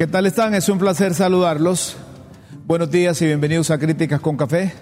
[0.00, 0.54] ¿Qué tal están?
[0.54, 1.94] Es un placer saludarlos.
[2.66, 4.72] Buenos días y bienvenidos a Críticas con Café.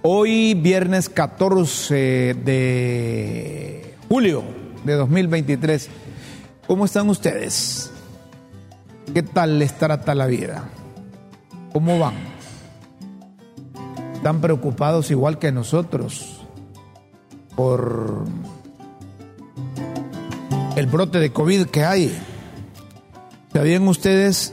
[0.00, 1.94] Hoy viernes 14
[2.42, 4.44] de julio
[4.82, 5.90] de 2023.
[6.66, 7.90] ¿Cómo están ustedes?
[9.12, 10.70] ¿Qué tal les trata la vida?
[11.74, 12.14] ¿Cómo van?
[14.14, 16.40] ¿Están preocupados igual que nosotros
[17.54, 18.24] por
[20.76, 22.18] el brote de COVID que hay?
[23.56, 24.52] ¿Sabían ustedes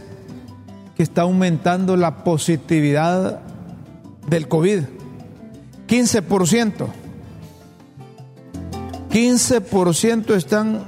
[0.95, 3.41] que está aumentando la positividad
[4.29, 4.83] del COVID?
[5.89, 6.87] 15%.
[9.11, 10.85] 15% están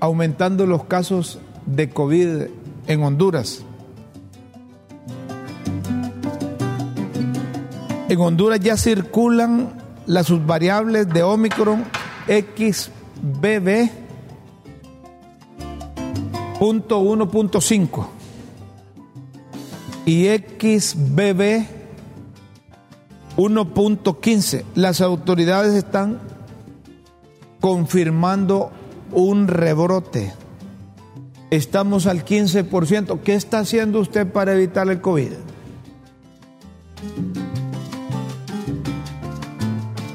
[0.00, 2.48] aumentando los casos de COVID
[2.88, 3.62] en Honduras.
[8.08, 9.72] En Honduras ya circulan
[10.06, 11.84] las subvariables de Omicron
[12.26, 14.03] XBB
[16.58, 18.06] punto 1.5
[20.06, 21.66] y XBB
[23.36, 24.64] 1.15.
[24.74, 26.20] Las autoridades están
[27.60, 28.70] confirmando
[29.12, 30.32] un rebrote.
[31.50, 33.20] Estamos al 15%.
[33.20, 35.32] ¿Qué está haciendo usted para evitar el COVID?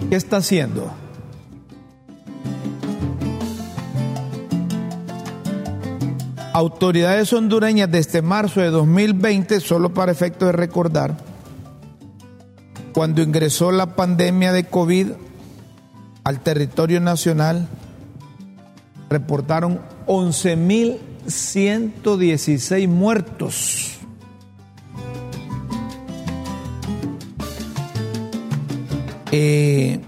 [0.09, 0.91] ¿Qué está haciendo?
[6.59, 11.15] Autoridades hondureñas desde marzo de 2020, solo para efecto de recordar,
[12.93, 15.11] cuando ingresó la pandemia de COVID
[16.25, 17.69] al territorio nacional,
[19.09, 23.99] reportaron 11.116 muertos.
[29.31, 30.01] Eh,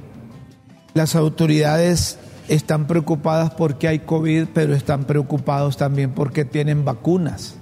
[0.93, 7.55] las autoridades están preocupadas porque hay COVID, pero están preocupados también porque tienen vacunas.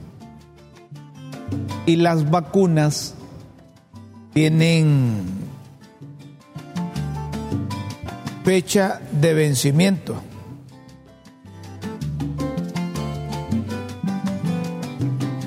[1.86, 3.16] Y las vacunas
[4.34, 5.24] tienen
[8.44, 10.22] fecha de vencimiento.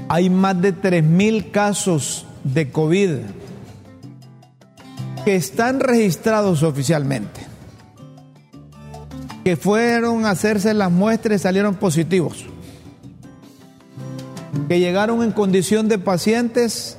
[0.09, 3.10] Hay más de 3.000 casos de COVID
[5.25, 7.41] que están registrados oficialmente,
[9.44, 12.44] que fueron a hacerse las muestras y salieron positivos,
[14.69, 16.97] que llegaron en condición de pacientes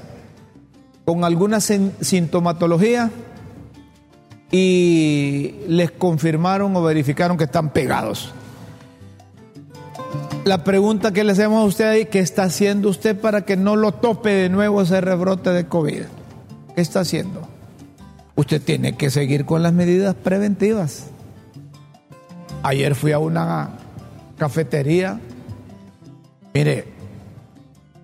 [1.06, 3.12] con alguna sintomatología
[4.52, 8.34] y les confirmaron o verificaron que están pegados.
[10.46, 13.78] La pregunta que le hacemos a usted ahí, ¿qué está haciendo usted para que no
[13.78, 16.02] lo tope de nuevo ese rebrote de COVID?
[16.76, 17.48] ¿Qué está haciendo?
[18.36, 21.06] Usted tiene que seguir con las medidas preventivas.
[22.64, 23.70] Ayer fui a una
[24.38, 25.20] cafetería,
[26.54, 26.86] mire,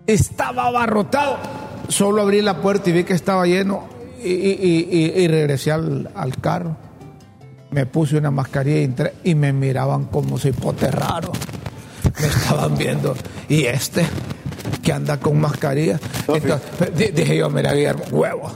[0.05, 1.37] estaba abarrotado.
[1.87, 3.87] Solo abrí la puerta y vi que estaba lleno
[4.23, 6.75] y, regresé al, al, carro.
[7.71, 11.31] Me puse una mascarilla y, entré, y me miraban como si pote raro
[12.19, 13.15] me estaban viendo.
[13.47, 14.05] ¿Y este?
[14.83, 15.99] Que anda con mascarilla.
[16.27, 18.51] Entonces, dije yo, mira, Guillermo, huevo.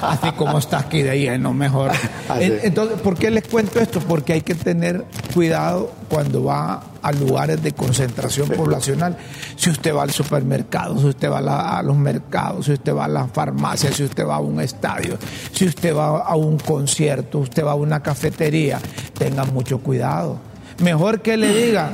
[0.00, 1.92] Así como está aquí de lleno, mejor.
[2.40, 4.00] Entonces, ¿por qué les cuento esto?
[4.00, 5.04] Porque hay que tener
[5.34, 9.16] cuidado cuando va a lugares de concentración poblacional.
[9.56, 13.08] Si usted va al supermercado, si usted va a, los mercados, si usted va a
[13.08, 15.18] la farmacia, si usted va a un estadio,
[15.52, 18.80] si usted va a un concierto, usted va a una cafetería,
[19.16, 20.38] tenga mucho cuidado
[20.82, 21.90] Mejor que le digan,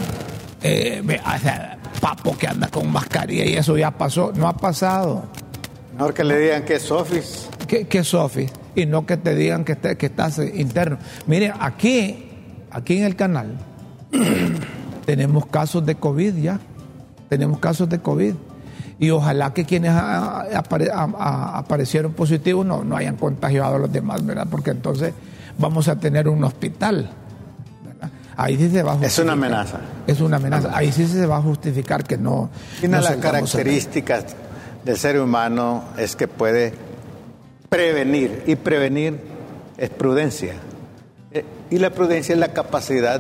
[0.62, 1.02] eh,
[2.00, 4.32] papo que anda con mascarilla y eso ya pasó.
[4.34, 5.24] No ha pasado.
[5.94, 6.90] Mejor que le digan que es
[7.72, 7.88] Sofis.
[7.88, 8.50] ¿Qué, es Sofis?
[8.74, 10.98] Y no que te digan que, que estás interno.
[11.26, 12.28] Mire, aquí,
[12.70, 13.58] aquí en el canal,
[15.06, 16.60] tenemos casos de COVID ya.
[17.28, 18.34] Tenemos casos de COVID.
[18.98, 24.46] Y ojalá que quienes aparecieron positivos no, no hayan contagiado a los demás, ¿verdad?
[24.48, 25.12] Porque entonces
[25.58, 27.10] vamos a tener un hospital
[28.36, 29.10] ahí sí se va a justificar.
[29.10, 29.78] Es una amenaza.
[30.06, 30.70] Es una amenaza.
[30.74, 32.50] Ahí sí se va a justificar que no.
[32.82, 34.24] Una de las características
[34.84, 36.74] del ser humano es que puede
[37.72, 39.18] prevenir, y prevenir
[39.78, 40.54] es prudencia.
[41.30, 43.18] Eh, y la prudencia es la capacidad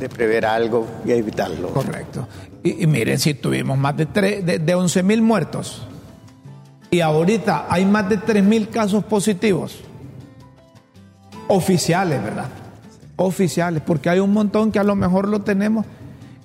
[0.00, 1.68] de prever algo y evitarlo.
[1.68, 2.26] Correcto.
[2.62, 5.82] Y, miren, si tuvimos más de, de, de 11 mil muertos
[6.90, 9.80] y ahorita hay más de 3 mil casos positivos
[11.48, 12.48] oficiales, ¿verdad?
[13.16, 15.84] oficiales, porque hay un montón que a lo mejor lo tenemos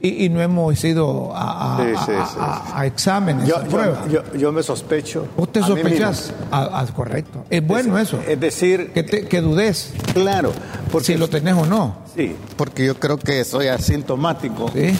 [0.01, 3.99] y, no hemos ido a, exámenes, yo, pruebas.
[4.37, 5.27] Yo, me sospecho.
[5.37, 6.33] ¿Usted sospechas?
[6.51, 7.45] Ah, correcto.
[7.49, 8.19] Es bueno eso.
[8.27, 8.91] Es decir...
[8.93, 9.93] Que, que dudes.
[10.13, 10.51] Claro.
[10.91, 11.97] Porque, si lo tenés o no.
[12.15, 14.69] Sí, porque yo creo que soy asintomático.
[14.71, 14.95] Sí.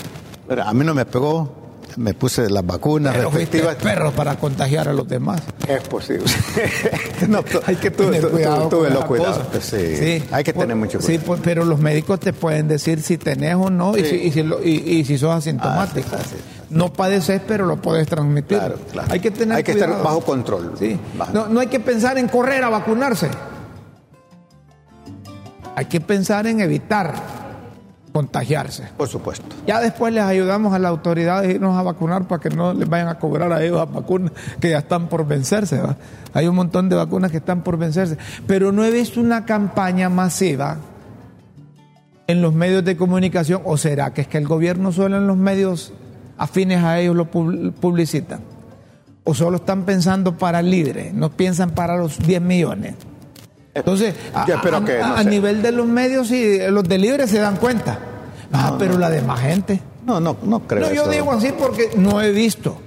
[0.48, 1.65] Pero a mí no me pegó,
[1.98, 3.76] me puse las vacunas Pero respectivas.
[3.76, 5.42] perro para contagiar a los demás.
[5.68, 6.26] Es posible.
[7.30, 8.70] no, Hay que tener cuidado.
[8.70, 9.40] con los cuidados.
[9.62, 10.24] Sí.
[10.32, 11.26] Hay que por- tener mucho Sí, cuidado.
[11.26, 14.10] por- pero los médicos te pueden decir si tenés o no y, Sí.
[14.10, 16.10] si, y, si lo- y- y si sos asintomático.
[16.14, 18.58] Ah, sí, sí, No padeces, pero lo puedes transmitir.
[18.58, 19.08] Claro, claro.
[19.12, 19.92] Hay que tener Hay que cuidado.
[19.94, 20.74] estar bajo control.
[20.78, 21.00] Sí.
[21.18, 23.30] Bajo- No, no hay que pensar en correr a vacunarse.
[25.76, 27.14] Hay que pensar en evitar
[28.16, 28.84] contagiarse.
[28.96, 29.46] Por supuesto.
[29.68, 32.88] Ya después les ayudamos a las autoridades a irnos a vacunar para que no les
[32.88, 34.32] vayan a cobrar a ellos las vacunas
[34.62, 35.82] que ya están por vencerse.
[35.82, 35.98] ¿va?
[36.34, 38.18] Hay un montón de vacunas que están por vencerse.
[38.48, 40.78] Pero no he visto una campaña masiva
[42.28, 43.62] en los medios de comunicación.
[43.66, 45.92] ¿O será que es que el gobierno solo en los medios
[46.38, 48.40] afines a ellos lo pub- publicitan?
[49.26, 51.12] ¿O solo están pensando para el libre?
[51.14, 52.96] No piensan para los 10 millones.
[53.75, 55.30] Entonces, a, Yo espero a- que, no a- a sé.
[55.30, 58.00] nivel de los medios, sí, los de libre se dan cuenta.
[58.54, 59.81] Ah, pero la demás gente.
[60.06, 61.12] No, no, no creo No, yo eso.
[61.12, 62.77] digo así porque no he visto.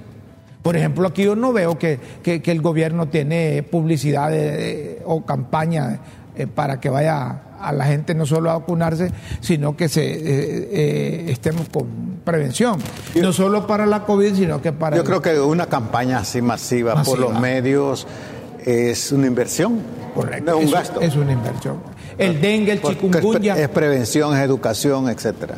[0.63, 5.25] Por ejemplo, aquí yo no veo que, que- que el gobierno tiene publicidad de- o
[5.25, 5.99] campaña
[6.35, 10.69] eh, para que vaya a la gente no solo a vacunarse, sino que se eh,
[10.71, 11.85] eh, estemos con
[12.23, 12.79] prevención.
[13.21, 14.95] no solo para la COVID, sino que para...
[14.95, 17.15] Yo el- creo que una campaña así masiva, Masiva.
[17.17, 18.07] por los medios
[18.69, 19.79] es una inversión.
[20.13, 21.01] Correcto, No es un es- gasto.
[21.01, 21.77] Es una inversión.
[22.17, 23.57] El dengue, el chikungunya.
[23.57, 25.55] es prevención, es educación, etcétera.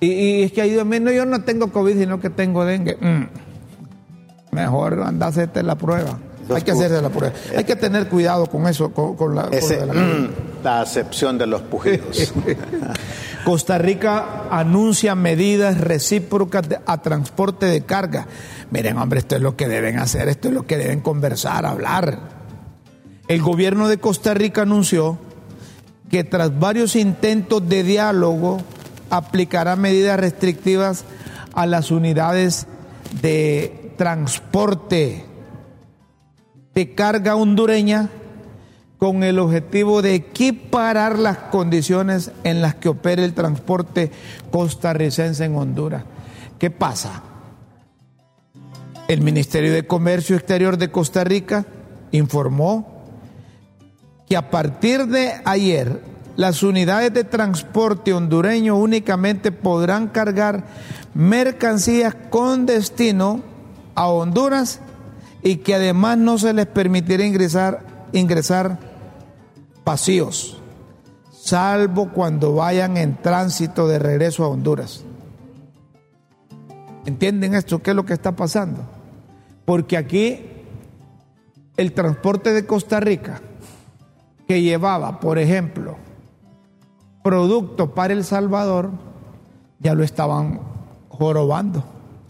[0.00, 2.96] Y, y es que ahí no, yo no tengo COVID, sino que tengo dengue.
[3.00, 3.28] Mm.
[4.54, 6.18] Mejor anda a hacerte la prueba.
[6.54, 7.34] Hay que hacerse la prueba.
[7.56, 10.28] Hay que tener cuidado con eso, con, Ese, la mm,
[10.62, 12.32] la acepción de los pujidos.
[13.44, 18.26] Costa Rica anuncia medidas recíprocas a transporte de carga.
[18.70, 22.18] Miren, hombre, esto es lo que deben hacer, esto es lo que deben conversar, hablar.
[23.28, 25.18] El gobierno de Costa Rica anunció
[26.10, 28.62] que tras varios intentos de diálogo
[29.10, 31.04] aplicará medidas restrictivas
[31.52, 32.66] a las unidades
[33.20, 35.24] de transporte
[36.74, 38.08] de carga hondureña
[39.04, 44.10] con el objetivo de equiparar las condiciones en las que opera el transporte
[44.50, 46.04] costarricense en Honduras.
[46.58, 47.22] ¿Qué pasa?
[49.06, 51.66] El Ministerio de Comercio Exterior de Costa Rica
[52.12, 53.04] informó
[54.26, 56.00] que a partir de ayer
[56.36, 60.64] las unidades de transporte hondureño únicamente podrán cargar
[61.12, 63.42] mercancías con destino
[63.94, 64.80] a Honduras
[65.42, 68.93] y que además no se les permitirá ingresar, ingresar
[69.84, 70.60] vacíos,
[71.30, 75.04] salvo cuando vayan en tránsito de regreso a Honduras.
[77.06, 77.82] ¿Entienden esto?
[77.82, 78.80] ¿Qué es lo que está pasando?
[79.66, 80.46] Porque aquí
[81.76, 83.40] el transporte de Costa Rica,
[84.48, 85.96] que llevaba, por ejemplo,
[87.22, 88.90] producto para El Salvador,
[89.80, 90.60] ya lo estaban
[91.08, 91.84] jorobando,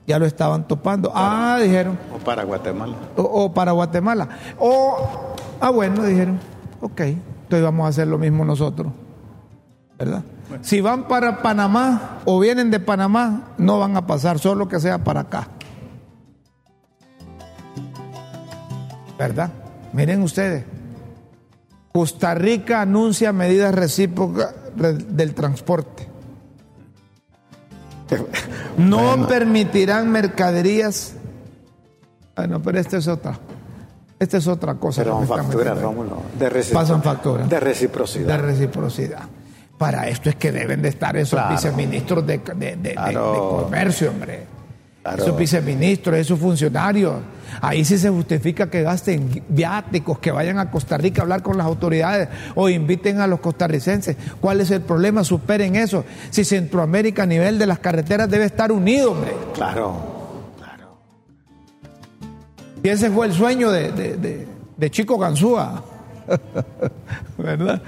[0.06, 1.12] ya lo estaban topando.
[1.14, 2.96] Ah, dijeron, o para Guatemala.
[3.16, 4.28] o, o para Guatemala.
[4.58, 4.96] O,
[5.60, 6.40] ah, bueno, dijeron,
[6.80, 7.00] ok,
[7.44, 8.93] entonces vamos a hacer lo mismo nosotros,
[9.99, 10.23] ¿verdad?
[10.62, 15.02] Si van para Panamá o vienen de Panamá, no van a pasar, solo que sea
[15.02, 15.49] para acá.
[19.19, 19.50] ¿Verdad?
[19.93, 20.64] Miren ustedes.
[21.93, 26.09] Costa Rica anuncia medidas recíprocas re- del transporte.
[28.76, 29.28] No Bueno.
[29.28, 31.14] permitirán mercaderías.
[32.35, 33.38] Bueno, pero esta es otra.
[34.25, 35.02] Esta es otra cosa.
[35.02, 35.81] Pero son facturas.
[35.81, 36.16] Rómulo.
[36.38, 37.49] De Pasan facturas.
[37.49, 38.40] De De reciprocidad.
[38.40, 39.23] reciprocidad.
[39.78, 41.54] Para esto es que deben de estar esos Claro.
[41.54, 43.33] viceministros de, de- de- de- Claro.
[43.33, 44.47] de comercio, hombre.
[45.02, 45.23] Claro.
[45.23, 47.16] Esos viceministros, esos funcionarios.
[47.61, 51.59] Ahí sí se justifica que gasten viáticos, que vayan a Costa Rica a hablar con
[51.59, 54.16] las autoridades o inviten a los costarricenses.
[54.40, 55.23] ¿Cuál es el problema?
[55.23, 56.04] Superen eso.
[56.31, 59.33] Si Centroamérica a nivel de las carreteras debe estar unido, hombre.
[59.52, 60.13] Claro.
[62.85, 65.83] Y ese fue el sueño de, de- de- de Chico Ganzúa.
[67.38, 67.83] ¿Verdad?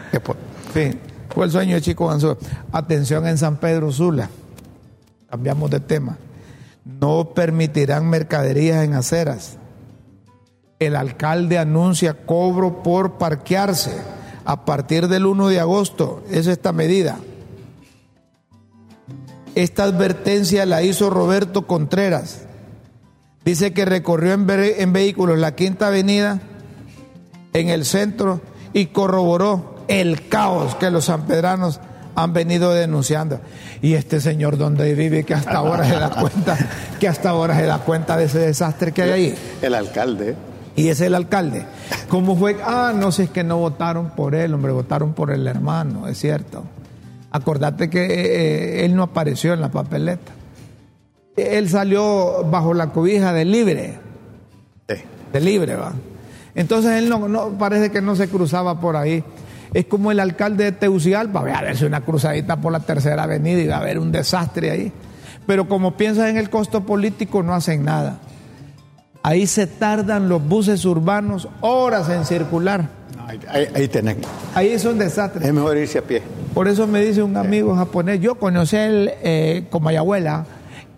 [0.73, 0.91] Sí,
[1.35, 2.37] fue el sueño de Chico Ganzúa.
[2.73, 4.29] Atención en San Pedro Sula.
[5.31, 6.17] Cambiamos de tema.
[6.85, 9.59] No permitirán mercaderías en aceras.
[10.79, 13.93] El alcalde anuncia cobro por parquearse
[14.47, 16.23] a partir del 1 de agosto.
[16.31, 17.19] Es esta medida.
[19.55, 22.46] Esta advertencia la hizo Roberto Contreras.
[23.47, 26.41] Dice que recorrió en, ve- en vehículos la Quinta Avenida
[27.55, 28.43] en el centro
[28.75, 31.81] y corroboró el caos que los sanpedranos
[32.17, 33.41] han venido denunciando.
[33.83, 36.59] Y este señor donde vive que hasta ahora se da cuenta,
[37.01, 39.35] que hasta ahora se da cuenta de ese desastre que hay ahí.
[39.63, 40.35] El alcalde.
[40.75, 41.65] Y es el alcalde.
[42.09, 42.57] ¿Cómo fue?
[42.65, 46.19] Ah, no sé, es que no votaron por él, hombre, votaron por el hermano, es
[46.19, 46.65] cierto.
[47.31, 50.33] Acordate que eh, él no apareció en la papeleta.
[51.37, 53.99] Él salió bajo la cobija de libre.
[54.89, 54.97] Sí.
[55.33, 55.93] De libre, va.
[56.55, 59.23] Entonces él no, no parece que no se cruzaba por ahí.
[59.75, 63.61] Es como el alcalde de Tegucigalpa, va a verse una cruzadita por la tercera avenida
[63.61, 64.93] y va a haber un desastre ahí.
[65.47, 68.19] Pero como piensan en el costo político, no hacen nada.
[69.23, 72.89] Ahí se tardan los buses urbanos horas en circular.
[73.27, 74.17] Ahí, ahí, ahí tenés.
[74.55, 75.47] Ahí es un desastre.
[75.47, 76.23] Es mejor irse a pie.
[76.55, 80.47] Por eso me dice un amigo japonés, yo conocí el eh, Comayagüela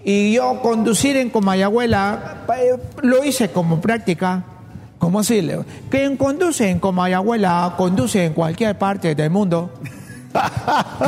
[0.05, 4.45] y yo conducir en Comayagüela eh, lo hice como práctica.
[4.99, 5.47] ¿Cómo así?
[5.91, 9.71] Quien conduce en Comayagüela conduce en cualquier parte del mundo.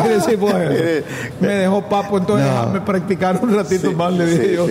[0.03, 1.05] ¿Qué decís, pues?
[1.41, 2.53] Me dejó papo, entonces No.
[2.55, 4.67] déjame practicar un ratito Sí, más, le dije sí, yo.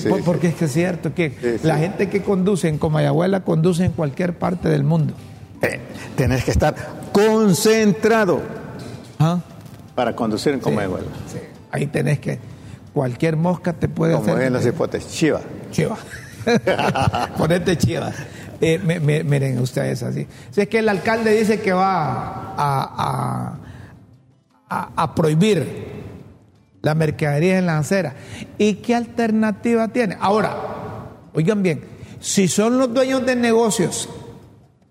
[0.00, 0.22] sí, por- sí.
[0.24, 4.38] porque es que es cierto que la gente que conduce en Comayagüela conduce en cualquier
[4.38, 5.14] parte del mundo.
[5.62, 5.80] Eh,
[6.16, 6.74] tenés que estar
[7.12, 8.40] concentrado
[9.18, 9.40] ¿Ah?
[9.94, 11.06] para conducir en Comayagüela.
[11.70, 12.38] Ahí tenés que.
[12.92, 14.46] Cualquier mosca te puede Como hacer.
[14.46, 15.10] en los hipótesis.
[15.12, 15.40] Chiva.
[15.70, 15.96] Chiva.
[17.38, 18.12] Ponete chiva.
[18.60, 20.26] Eh, me- me- miren ustedes así.
[20.50, 23.58] Si es que el alcalde dice que va a, a-
[24.68, 25.90] a- a prohibir
[26.82, 28.14] la mercadería en la acera.
[28.58, 30.16] ¿Y qué alternativa tiene?
[30.20, 30.56] Ahora,
[31.34, 31.82] oigan bien,
[32.20, 34.08] si son los dueños de negocios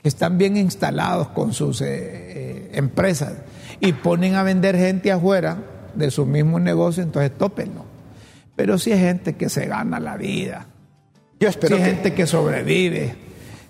[0.02, 3.34] que están bien instalados con sus eh, eh, empresas
[3.80, 5.58] y ponen a vender gente afuera
[5.96, 7.86] de sus mismos negocios, entonces tópenlo.
[8.60, 10.66] Pero si hay gente que se gana la vida,
[11.40, 13.16] Yo si espero hay que, gente que sobrevive,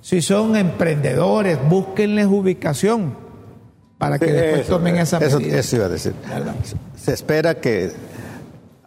[0.02, 3.16] si son emprendedores, búsquenles ubicación
[4.00, 5.60] para que después Eso, tomen esa eso, medida.
[5.60, 6.16] eso iba a decir.
[6.28, 6.56] ¿Verdad?
[6.98, 7.92] Se espera que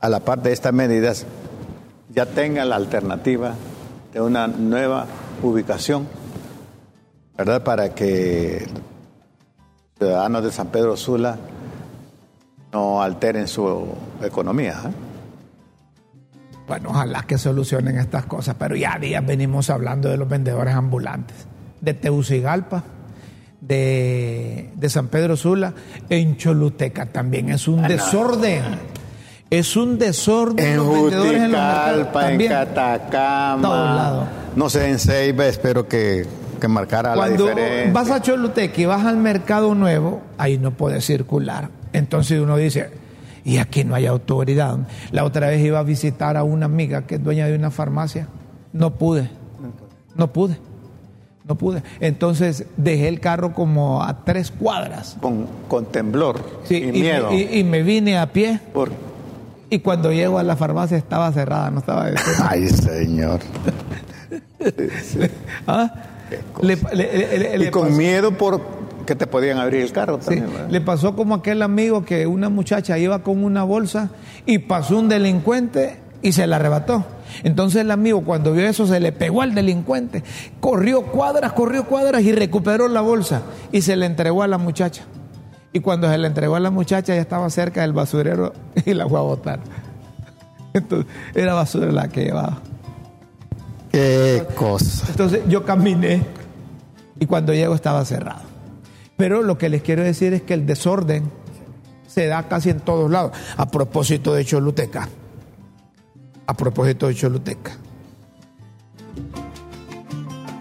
[0.00, 1.24] a la par de estas medidas
[2.12, 3.54] ya tenga la alternativa
[4.12, 5.06] de una nueva
[5.40, 6.08] ubicación,
[7.38, 7.62] ¿verdad?
[7.62, 8.66] Para que
[9.98, 11.38] ciudadanos de San Pedro Sula
[12.72, 13.86] no alteren su
[14.20, 14.80] economía.
[14.84, 15.11] ¿eh?
[16.66, 21.36] Bueno, ojalá que solucionen estas cosas, pero ya días venimos hablando de los vendedores ambulantes,
[21.80, 22.84] de Teucigalpa,
[23.60, 25.72] de, de San Pedro Sula,
[26.08, 28.62] en Choluteca también es un desorden.
[29.50, 32.50] Es un desorden En los vendedores en los mercados en también.
[32.52, 34.24] Catacama, Todos lados.
[34.56, 36.26] no sé, en Ceiba, espero que,
[36.58, 37.92] que marcara Cuando la diferencia.
[37.92, 41.68] vas a Choluteca y vas al mercado nuevo, ahí no puedes circular.
[41.92, 42.88] Entonces uno dice,
[43.44, 44.78] y aquí no hay autoridad.
[45.10, 48.28] La otra vez iba a visitar a una amiga que es dueña de una farmacia.
[48.72, 49.28] No pude.
[50.14, 50.56] No pude.
[51.46, 51.82] No pude.
[52.00, 55.16] Entonces dejé el carro como a tres cuadras.
[55.20, 57.32] con, con temblor Sí, y, me- miedo.
[57.32, 58.60] y- y me vine a pie.
[58.72, 58.92] por-
[59.70, 62.06] Y cuando llego a la farmacia estaba cerrada, no estaba
[62.48, 63.40] Ay, señor.
[65.66, 65.92] ¿Ah?
[66.62, 68.60] Le- le- le- le- y le con pasó- miedo por
[69.06, 70.52] que te podían abrir el carro Sí, también.
[70.52, 70.70] ¿verdad?
[70.70, 74.10] le pasó como aquel amigo que una muchacha iba con una bolsa
[74.46, 77.04] y pasó un delincuente y se la arrebató.
[77.44, 80.22] Entonces el amigo cuando vio eso se le pegó al delincuente,
[80.60, 83.42] corrió cuadras, corrió cuadras y recuperó la bolsa
[83.72, 85.02] y se le entregó a la muchacha.
[85.72, 88.52] Y cuando se le entregó a la muchacha ya estaba cerca del basurero
[88.84, 89.60] y la fue a botar.
[90.74, 92.58] Entonces era basura la que llevaba.
[93.90, 95.06] Qué cosa.
[95.10, 96.22] Entonces yo caminé
[97.18, 98.40] y cuando llego estaba cerrado.
[99.22, 101.30] Pero lo que les quiero decir es que el desorden
[102.08, 103.30] se da casi en todos lados.
[103.56, 105.08] A propósito de Choluteca.
[106.44, 107.70] A propósito de Choluteca.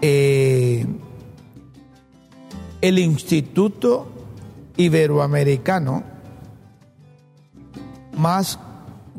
[0.00, 0.86] Eh,
[2.80, 4.06] el Instituto
[4.76, 6.04] Iberoamericano,
[8.16, 8.60] más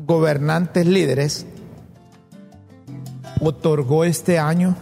[0.06, 1.44] gobernantes líderes,
[3.42, 4.74] otorgó este año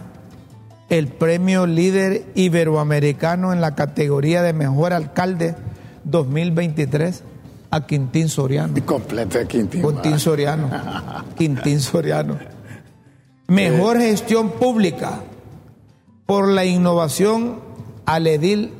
[0.89, 5.55] el premio líder iberoamericano en la categoría de mejor alcalde
[6.03, 7.23] 2023
[7.71, 8.77] a Quintín Soriano.
[8.77, 8.81] Y
[9.47, 9.81] Quintín.
[9.81, 10.69] Quintín Soriano.
[11.37, 12.37] Quintín Soriano.
[13.47, 15.21] Mejor gestión pública
[16.25, 17.59] por la innovación
[18.05, 18.71] al edil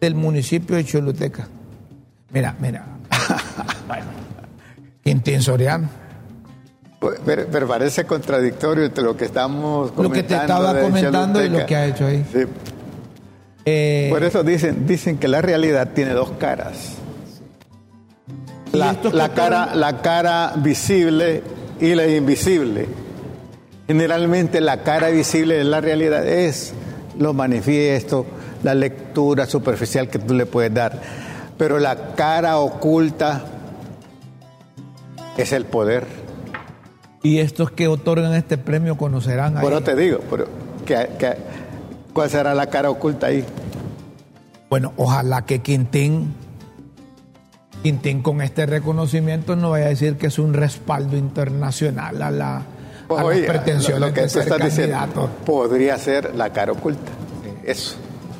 [0.00, 1.48] del municipio de Choluteca.
[2.30, 2.84] Mira, mira.
[5.04, 5.88] Quintín Soriano.
[7.00, 10.02] Pero, pero parece contradictorio entre lo que estamos comentando.
[10.02, 12.24] Lo que te estaba comentando y lo que ha hecho ahí.
[12.32, 12.40] Sí.
[13.64, 16.94] Eh, Por eso dicen, dicen que la realidad tiene dos caras.
[19.34, 21.42] Cara, la cara visible
[21.80, 22.86] y la invisible.
[23.86, 26.72] Generalmente la cara visible de la realidad es
[27.18, 28.26] lo manifiesto,
[28.62, 31.00] la lectura superficial que tú le puedes dar.
[31.56, 33.44] Pero la cara oculta
[35.36, 36.27] es el poder.
[37.22, 39.54] Y estos que otorgan este premio conocerán.
[39.60, 40.46] Por eso te digo, pero
[40.86, 41.36] que- que-
[42.12, 43.44] ¿cuál será la cara oculta ahí?
[44.70, 46.34] Bueno, ojalá que Quintín
[47.82, 52.56] Quintín con este reconocimiento no vaya a decir que es un respaldo internacional a la,
[52.56, 52.64] a
[53.24, 55.30] Oye, las pretensiones lo- lo que de tú ser estás diciendo candidato.
[55.46, 57.12] podría ser la cara oculta.
[57.64, 57.94] Eso.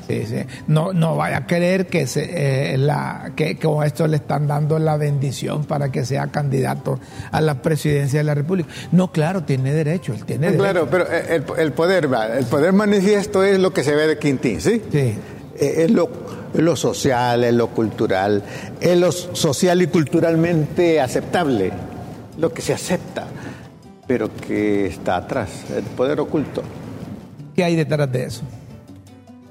[0.09, 0.37] Sí, sí.
[0.67, 4.79] No, no vaya a creer que, se, eh, la, que con esto le están dando
[4.79, 6.99] la bendición para que sea candidato
[7.31, 8.71] a la presidencia de la República.
[8.91, 10.63] No, claro, tiene derecho, él tiene derecho.
[10.63, 14.61] Claro, pero el, el poder, el poder manifiesto es lo que se ve de Quintín,
[14.63, 14.83] ¿sí?
[14.91, 15.15] Sí.
[15.61, 16.09] Eh, Es lo,
[16.55, 18.43] es lo social, es lo cultural,
[18.81, 21.71] es lo social y culturalmente aceptable,
[22.39, 23.27] lo que se acepta,
[24.07, 26.63] pero que está atrás, el poder oculto,
[27.55, 28.43] ¿Qué hay detrás de eso?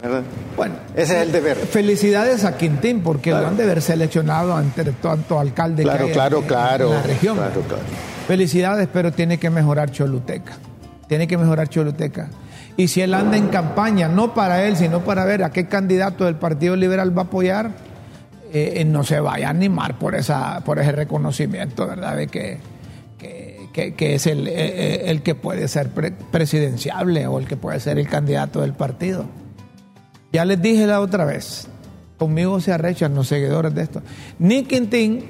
[0.02, 0.24] ¿Verdad?
[0.56, 1.58] Bueno, Ese es el deber.
[1.58, 6.38] felicidades a Quintín porque lo han de haber seleccionado entre tanto alcalde Claro, que claro,
[6.40, 6.88] en- claro.
[6.88, 7.38] en la región.
[7.38, 7.84] Claro, claro.
[8.28, 10.54] Felicidades, pero tiene que mejorar Choluteca.
[11.08, 12.30] Tiene que mejorar Choluteca.
[12.76, 16.26] Y si él anda en campaña, no para él, sino para ver a qué candidato
[16.26, 17.72] del Partido Liberal va a apoyar,
[18.54, 22.16] eh, eh, no se vaya a animar por, esa, por ese reconocimiento, ¿verdad?
[22.18, 22.60] De que,
[23.18, 27.58] que, que- que es el, eh, el que puede ser pre- presidenciable o el que
[27.58, 29.26] puede ser el candidato del partido.
[30.32, 31.68] Ya les dije la otra vez,
[32.18, 34.02] conmigo se arrechan los seguidores de esto.
[34.40, 35.26] Ni Quintín,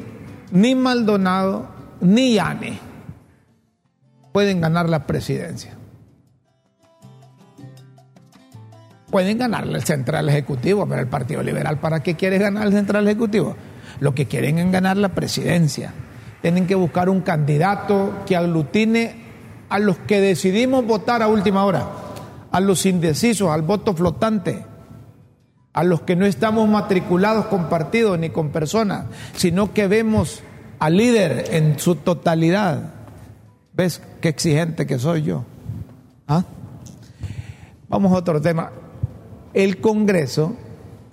[0.51, 1.67] ni Maldonado,
[2.01, 2.87] ni Yane
[4.37, 5.73] pueden ganar la presidencia.
[9.09, 13.07] Pueden ganarle el central ejecutivo, pero el Partido Liberal, ¿para qué quiere ganar el central
[13.07, 13.55] ejecutivo?
[13.99, 15.91] Lo que quieren es ganar la presidencia.
[16.43, 19.15] Tienen que buscar un candidato que aglutine
[19.69, 21.87] a los que decidimos votar a última hora,
[22.51, 24.66] a los indecisos, al voto flotante,
[25.77, 29.05] a los que no estamos matriculados con partidos ni con personas,
[29.35, 30.41] sino que vemos
[30.79, 32.95] al líder en su totalidad.
[33.73, 35.43] ¿Ves qué exigente que soy yo?
[36.27, 36.43] ¿Ah?
[37.89, 38.71] Vamos a otro tema.
[39.53, 40.55] El Congreso,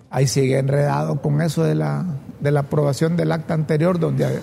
[0.08, 2.06] ahí sigue enredado con eso de la,
[2.40, 4.40] de la aprobación del acta anterior, donde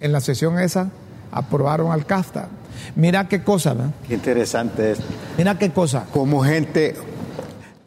[0.00, 0.88] en la sesión esa
[1.30, 2.48] aprobaron al CAFTA.
[2.96, 3.92] Mira qué cosa, ¿verdad?
[4.08, 4.98] Qué interesante es
[5.38, 6.06] Mira qué cosa.
[6.12, 6.96] como gente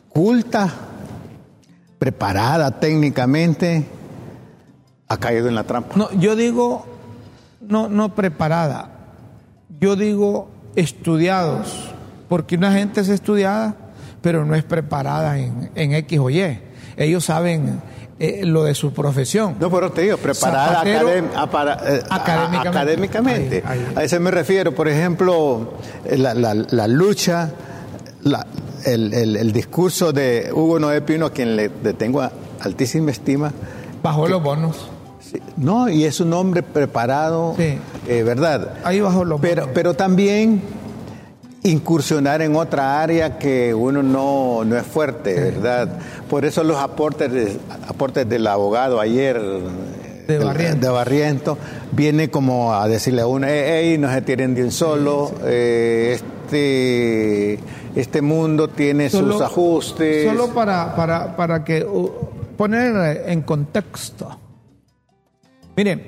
[0.08, 0.87] culta,
[2.00, 3.86] preparada técnicamente,
[5.08, 5.96] ha caído en la trampa.
[5.96, 6.86] No, yo digo,
[7.62, 8.90] no, no preparada,
[9.80, 11.90] yo digo estudiados,
[12.30, 13.76] porque una gente es estudiada,
[14.22, 16.60] pero no es preparada en, en X o Y.
[16.98, 17.82] Ellos saben
[18.20, 19.56] eh, lo de su profesión.
[19.60, 22.68] No, pero te digo, preparada Zapatero, academ- a- para- eh, a- académicamente.
[22.70, 23.64] académicamente.
[23.66, 23.94] Ahí, ahí.
[23.96, 25.74] A eso me refiero, por ejemplo,
[26.06, 27.52] eh, la, la- la lucha,
[28.24, 28.46] la-
[28.86, 33.12] el, el- el discurso de Hugo Noé Pino, a quien le, le tengo a- altísima
[33.12, 33.52] estima.
[34.04, 34.76] Bajó los bonos.
[35.20, 37.78] Sí, No, y es un hombre preparado, Sí.
[38.08, 38.76] eh, ¿verdad?
[38.84, 39.74] Ahí bajó los Pero, bonos.
[39.76, 40.62] pero también
[41.64, 45.90] incursionar en otra área que uno no, no es fuerte, ¿verdad?
[46.30, 49.38] Por eso los aportes, de- aportes del abogado ayer
[50.28, 50.86] De Barriento.
[50.86, 51.58] de Barriento,
[51.92, 57.60] viene como a decirle a uno, hey, no se tiren de un solo, eh, este,
[57.98, 60.28] este mundo tiene sus ajustes.
[60.28, 62.12] Solo para, para, para que uh,
[62.56, 64.38] poner en contexto.
[65.76, 66.06] Miren,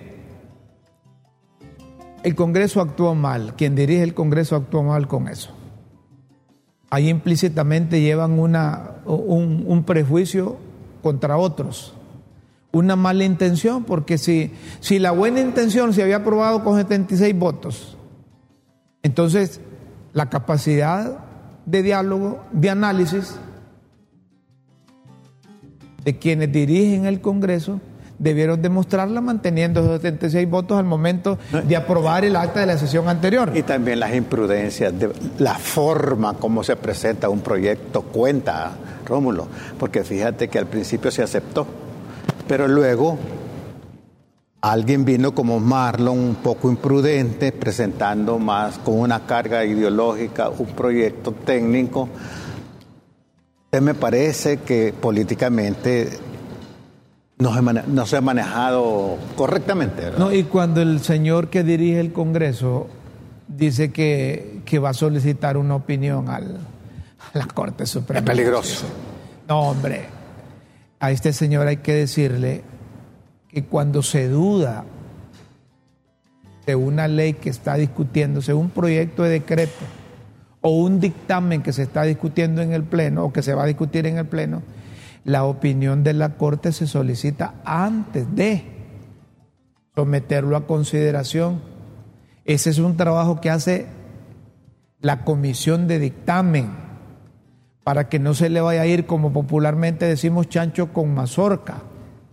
[2.21, 5.49] el Congreso actuó mal, quien dirige el Congreso actuó mal con eso.
[6.91, 10.57] Ahí implícitamente llevan una, un, un prejuicio
[11.01, 11.95] contra otros,
[12.71, 17.97] una mala intención, porque si, si la buena intención se había aprobado con 76 votos,
[19.01, 19.59] entonces
[20.13, 21.28] la capacidad
[21.69, 23.35] de diálogo, de análisis
[26.03, 27.79] de quienes dirigen el Congreso
[28.17, 33.07] debieron demostrarla manteniendo esos 76 votos al momento de aprobar el acta de la sesión
[33.07, 33.51] anterior.
[33.55, 38.71] Y también las imprudencias, de la forma como se presenta un proyecto cuenta,
[39.05, 41.65] Rómulo, porque fíjate que al principio se aceptó,
[42.47, 43.17] pero luego
[44.61, 51.31] alguien vino como Marlon, un poco imprudente, presentando más con una carga ideológica un proyecto
[51.31, 52.09] técnico.
[53.71, 56.09] Me parece que políticamente
[57.37, 60.01] no se, mane- no se ha manejado correctamente.
[60.01, 60.17] ¿verdad?
[60.19, 62.87] No, y cuando el señor que dirige el Congreso
[63.47, 66.57] dice que, que va a solicitar una opinión al,
[67.33, 68.19] a la Corte Suprema.
[68.19, 68.85] Es peligroso.
[69.47, 70.05] No, hombre,
[70.99, 72.63] a este señor hay que decirle
[73.49, 74.85] que cuando se duda
[76.65, 79.85] de una ley que está discutiéndose, un proyecto de decreto
[80.61, 83.67] o un dictamen que se está discutiendo en el Pleno o que se va a
[83.67, 84.61] discutir en el Pleno,
[85.23, 88.63] la opinión de la Corte se solicita antes de
[89.95, 91.61] someterlo a consideración.
[92.45, 93.87] Ese es un trabajo que hace
[95.01, 96.69] la comisión de dictamen
[97.83, 101.81] para que no se le vaya a ir, como popularmente decimos, chancho con mazorca.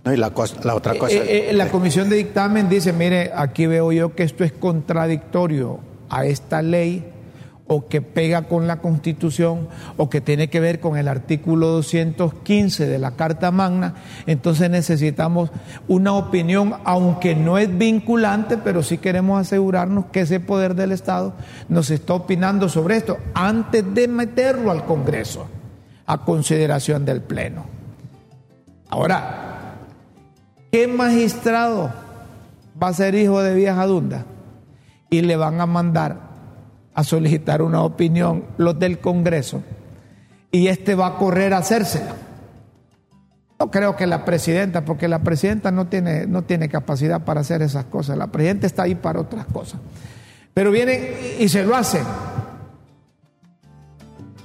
[0.06, 1.12] No, y la, cosa- la otra cosa.
[1.14, 5.80] Eh, eh, la comisión de dictamen dice, mire, aquí veo yo que esto es contradictorio
[6.08, 7.12] a esta ley
[7.66, 9.66] o que pega con la constitución
[9.96, 13.94] o que tiene que ver con el artículo 215 de la Carta Magna,
[14.28, 15.50] entonces necesitamos
[15.88, 21.32] una opinión, aunque no es vinculante, pero sí queremos asegurarnos que ese poder del Estado
[21.68, 25.48] nos está opinando sobre esto antes de meterlo al Congreso
[26.06, 27.64] a consideración del Pleno.
[28.88, 29.45] Ahora,
[30.76, 31.90] ¿qué magistrado
[32.80, 34.26] va a ser hijo de vieja dunda?
[35.08, 36.20] Y le van a mandar
[36.92, 39.62] a solicitar una opinión los del Congreso
[40.50, 42.14] y este va a correr a hacérsela.
[43.58, 47.62] No creo que la presidenta, porque la presidenta no tiene, no tiene capacidad para hacer
[47.62, 48.18] esas cosas.
[48.18, 49.80] La presidenta está ahí para otras cosas.
[50.52, 51.00] Pero vienen
[51.38, 52.04] y se lo hacen.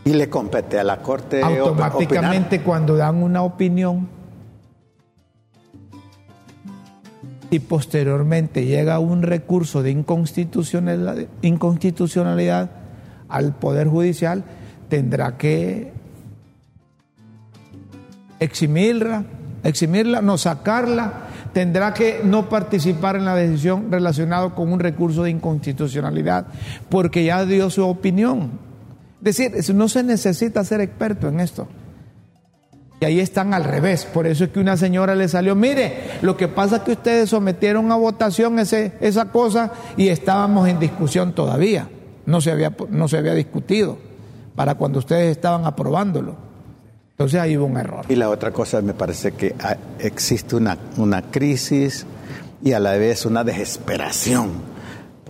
[0.06, 4.21] y le compete a la Corte automáticamente cuando dan una opinión
[7.52, 12.72] y posteriormente llega un recurso de inconstitucionalidad,
[13.28, 14.44] al Poder Judicial,
[14.90, 15.92] tendrá que
[18.40, 19.26] eximirla,
[19.64, 25.32] eximirla, no sacarla, tendrá que no participar en la decisión relacionada con un recurso de
[25.32, 26.48] inconstitucionalidad,
[26.88, 28.52] porque ya dio su opinión.
[29.24, 31.68] Es decir, no se necesita ser experto en esto.
[33.02, 34.06] Y ahí están al revés.
[34.06, 37.32] Por eso es que una señora le salió, mire, lo que pasa es que ustedes
[37.32, 41.90] sometieron a votación ese, esa cosa y estábamos en discusión todavía.
[42.28, 43.98] No se, había, no se había discutido
[44.56, 46.36] para cuando ustedes estaban aprobándolo.
[47.10, 48.06] Entonces ahí hubo un error.
[48.08, 52.06] Y la otra cosa, me parece que ah, existe una, una crisis
[52.64, 54.52] y a la vez una desesperación,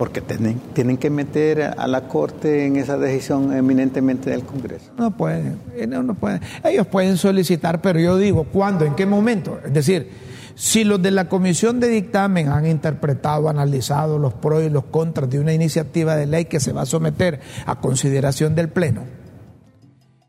[0.02, 4.90] porque tienen, tienen que meter a la Corte en esa decisión eminentemente del Congreso.
[4.98, 6.40] No pueden, eh, no, pueden.
[6.64, 8.84] Ellos pueden solicitar, pero yo digo, ¿cuándo?
[8.84, 9.60] ¿En qué momento?
[9.64, 10.10] Es decir,
[10.56, 15.30] si los de la comisión de dictamen han interpretado, analizado los pros y los contras
[15.30, 19.04] de una iniciativa de ley que se va a someter a consideración del Pleno,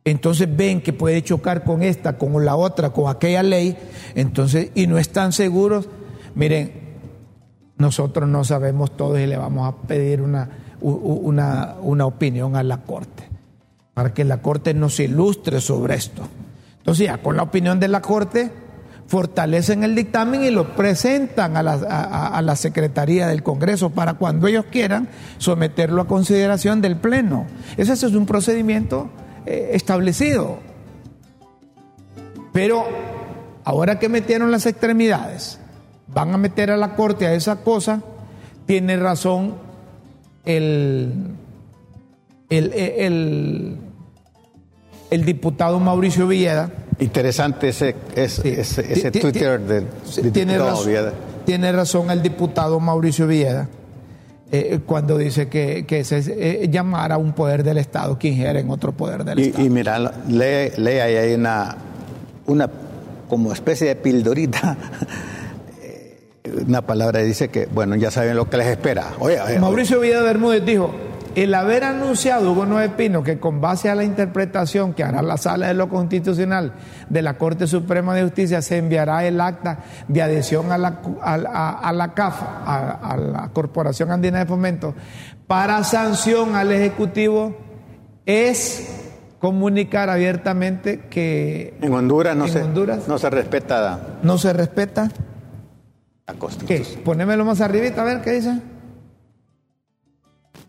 [0.05, 3.75] entonces ven que puede chocar con esta, con la otra, con aquella ley,
[4.13, 5.89] entonces, y no están seguros,
[6.35, 6.82] miren,
[7.83, 10.49] nosotros no sabemos todo y le vamos a pedir una,
[10.81, 13.29] una, una opinión a la Corte,
[13.93, 16.23] para que la Corte nos ilustre sobre esto.
[16.77, 18.51] Entonces ya con la opinión de la Corte
[19.07, 24.47] fortalecen el dictamen y lo presentan a la, a la Secretaría del Congreso para cuando
[24.47, 27.45] ellos quieran someterlo a consideración del Pleno.
[27.75, 29.09] Ese es un procedimiento
[29.45, 30.57] eh, establecido.
[32.53, 32.85] Pero
[33.65, 35.59] ahora que metieron las extremidades,
[36.13, 38.01] van a meter a la corte a esa cosa,
[38.65, 39.55] tiene razón
[40.45, 41.35] el,
[42.49, 43.77] el, el,
[45.09, 46.69] el diputado Mauricio Villeda.
[46.99, 49.87] Interesante ese, ese, Twitter del
[50.31, 51.13] tiene, diputado razón,
[51.45, 53.67] tiene razón el diputado Mauricio Villeda
[54.51, 58.59] eh, cuando dice que, que se eh, llamar a un poder del Estado que ingiere
[58.59, 59.65] en otro poder del Estado.
[59.65, 59.97] Y, mira,
[60.27, 61.75] lee, lee ahí hay una,
[62.45, 62.69] una
[63.27, 64.77] como especie de pildorita,
[66.67, 69.07] una palabra que dice que, bueno, ya saben lo que les espera.
[69.19, 70.91] Oye, oye, Mauricio Villeda Bermúdez dijo,
[71.35, 75.37] el haber anunciado Hugo Noé Pino que con base a la interpretación que hará la
[75.37, 76.73] Sala de lo Constitucional
[77.09, 81.33] de la Corte Suprema de Justicia se enviará el acta de adhesión a la, a,
[81.33, 84.93] a- a la CAF, a, a la Corporación Andina de Fomento,
[85.47, 87.57] para sanción al Ejecutivo,
[88.27, 88.99] es
[89.39, 93.07] comunicar abiertamente que en Honduras no, en se, Honduras.
[93.07, 95.09] no se respeta no se respeta.
[96.27, 96.39] La ¿Qué?
[96.39, 97.01] Constitución.
[97.03, 98.59] Ponémelo más arribita, a ver qué dice.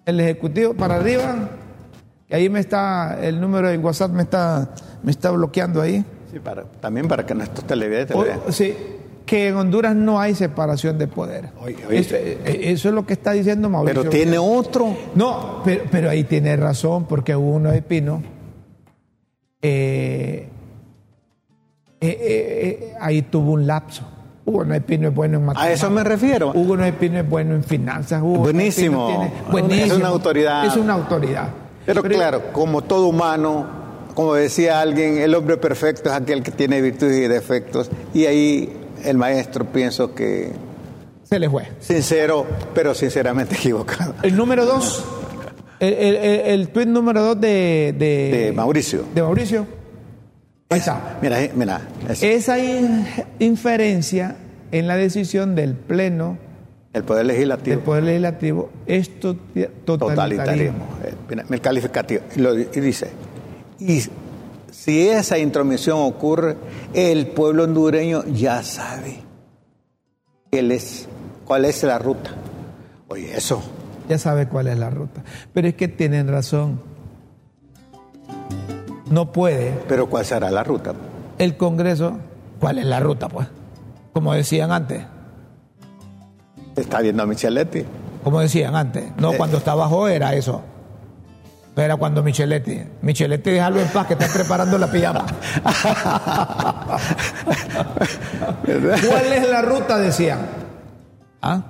[0.07, 1.51] El ejecutivo para arriba.
[2.29, 6.05] Que ahí me está, el número de WhatsApp me está, me está bloqueando ahí.
[6.33, 8.41] Sí, para- también para que nuestros televidentes vean.
[8.51, 8.75] sí,
[9.27, 11.51] que en Honduras no hay separación de poder.
[11.63, 11.99] Oye, oye.
[11.99, 14.01] Eso, eh, eso es lo que está diciendo Mauricio.
[14.03, 14.97] Pero tiene otro.
[15.15, 18.23] No, pero, pero ahí tiene razón, porque Hugo Noé Pino,
[19.63, 20.49] eh,
[22.01, 22.19] eh, eh,
[22.91, 24.03] eh, ahí tuvo un lapso.
[24.47, 25.79] Hugo Noé Pino es bueno en A matemáticas.
[25.81, 26.53] eso me refiero.
[26.55, 28.21] Hugo Noé Pino es bueno en finanzas.
[28.23, 29.31] Hugo Buenísimo.
[29.67, 30.67] Tiene- Es una autoridad.
[30.67, 31.49] Es una autoridad.
[31.87, 33.67] Pero, claro, como todo humano,
[34.15, 37.91] como decía alguien, el hombre perfecto es aquel que tiene virtudes y defectos.
[38.13, 38.73] Y ahí
[39.05, 40.53] el maestro pienso que
[41.25, 41.69] Se le fue.
[41.81, 44.15] sincero, pero sinceramente equivocado.
[44.23, 45.05] El número dos,
[45.81, 49.05] el, el, el, el tuit número dos de, de, De Mauricio.
[49.15, 49.67] De Mauricio.
[50.71, 51.19] Ahí está.
[51.23, 51.81] Mira, eh, mira.
[52.09, 53.07] es Esa in-
[53.39, 54.37] inferencia
[54.73, 56.39] en la decisión del Pleno
[56.93, 59.35] el poder del legislativo Poder Legislativo es to-
[59.85, 59.85] totalitarismo.
[59.85, 60.87] totalitarismo.
[61.05, 62.23] Eh, El calificativo.
[62.37, 63.09] Lo- y dice,
[63.81, 64.01] y
[64.71, 66.57] si esa intromisión ocurre,
[66.95, 69.19] el pueblo hondureño ya sabe
[70.53, 71.09] él es,
[71.45, 72.31] cuál es la ruta.
[73.09, 73.61] Oye, eso.
[74.09, 75.25] Ya sabe cuál es la ruta.
[75.53, 76.81] Pero es que tienen razón.
[79.15, 79.71] No puede.
[79.87, 80.93] Pero ¿cuál será la ruta?
[81.39, 82.19] El Congreso,
[82.59, 83.47] ¿cuál es la ruta, pues?
[84.13, 85.05] Como decían antes.
[86.75, 87.85] Está viendo a Micheletti.
[88.25, 89.05] Como decían antes.
[89.17, 89.37] No, Eh.
[89.37, 90.63] cuando estaba abajo era eso.
[91.77, 92.83] Era cuando Micheletti.
[93.03, 95.25] Micheletti, déjalo en paz que está preparando la pijama.
[98.65, 99.99] ¿Cuál es la ruta?
[99.99, 100.41] Decían.
[101.43, 101.63] ¿Ah?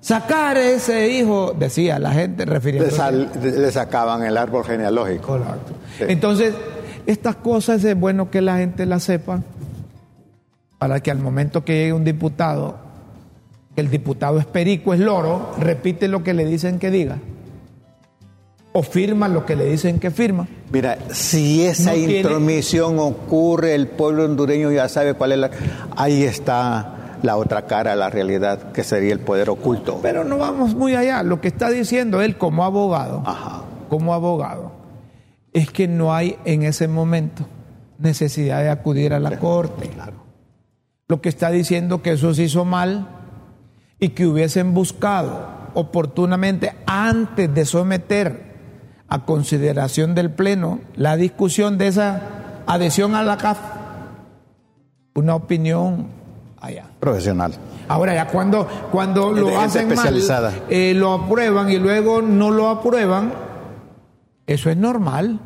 [0.00, 2.96] Sacar ese hijo, decía la gente, Le, refiriéndose.
[2.96, 5.26] sal- le sacaban el árbol genealógico.
[5.28, 5.72] Correcto.
[5.96, 6.04] Sí.
[6.08, 6.54] Entonces,
[7.06, 9.40] estas cosas es bueno que la gente las sepa
[10.78, 12.76] para que al momento que llegue un diputado,
[13.74, 17.18] que el diputado es perico, es loro, repite lo que le dicen que diga.
[18.76, 20.48] O firma lo que le dicen que firma.
[20.72, 25.50] Mira, si esa No tiene- intromisión ocurre, el pueblo hondureño ya sabe cuál es la...
[25.96, 30.00] Ahí está la otra cara de la realidad, que sería el poder oculto.
[30.02, 31.22] Pero no vamos muy allá.
[31.22, 33.62] Lo que está diciendo él como abogado, Ajá.
[33.88, 34.72] como abogado,
[35.54, 37.46] es que no hay en ese momento
[37.98, 39.88] necesidad de acudir a la corte.
[39.88, 40.24] Claro.
[41.08, 43.08] lo que está diciendo que eso se hizo mal
[44.00, 48.54] y que hubiesen buscado oportunamente antes de someter
[49.08, 52.22] a consideración del Pleno la discusión de esa
[52.66, 53.58] adhesión a la CAF,
[55.14, 56.08] una opinión
[56.60, 56.86] allá.
[56.98, 57.52] Profesional.
[57.86, 60.18] Ahora ya cuando, cuando lo hacen mal,
[60.70, 63.43] eh, lo aprueban y luego no lo aprueban,
[64.46, 65.40] eso es normal.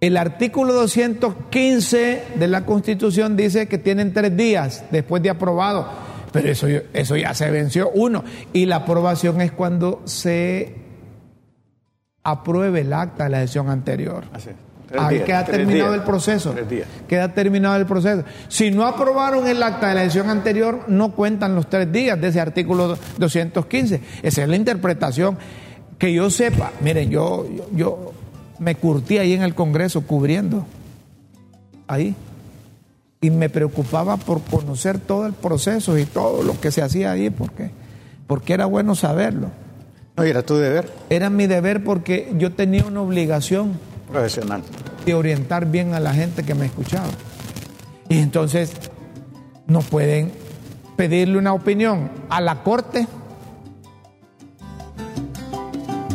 [0.00, 5.88] El artículo 215 de la Constitución dice que tienen tres días después de aprobado,
[6.30, 8.22] pero eso, eso ya se venció uno.
[8.52, 10.74] Y la aprobación es cuando se
[12.22, 14.24] apruebe el acta de la sesión anterior.
[14.32, 14.56] Así es.
[14.98, 16.00] Ahí días, queda terminado días.
[16.00, 16.50] el proceso.
[16.52, 16.88] Tres días.
[17.08, 18.24] Queda terminado el proceso.
[18.48, 22.28] Si no aprobaron el acta de la sesión anterior, no cuentan los tres días de
[22.28, 24.00] ese artículo 215.
[24.22, 25.38] Esa es la interpretación.
[26.04, 28.12] Que yo sepa, miren, yo, yo, yo
[28.58, 30.66] me curtí ahí en el Congreso cubriendo.
[31.88, 32.14] Ahí.
[33.22, 37.30] Y me preocupaba por conocer todo el proceso y todo lo que se hacía ahí,
[37.30, 37.70] porque,
[38.26, 39.48] porque era bueno saberlo.
[40.14, 43.72] No, era tu deber Era mi deber porque yo tenía una obligación
[44.12, 44.62] profesional.
[45.06, 47.08] de orientar bien a la gente que me escuchaba.
[48.10, 48.72] Y entonces
[49.66, 50.32] no pueden
[50.98, 53.06] pedirle una opinión a la corte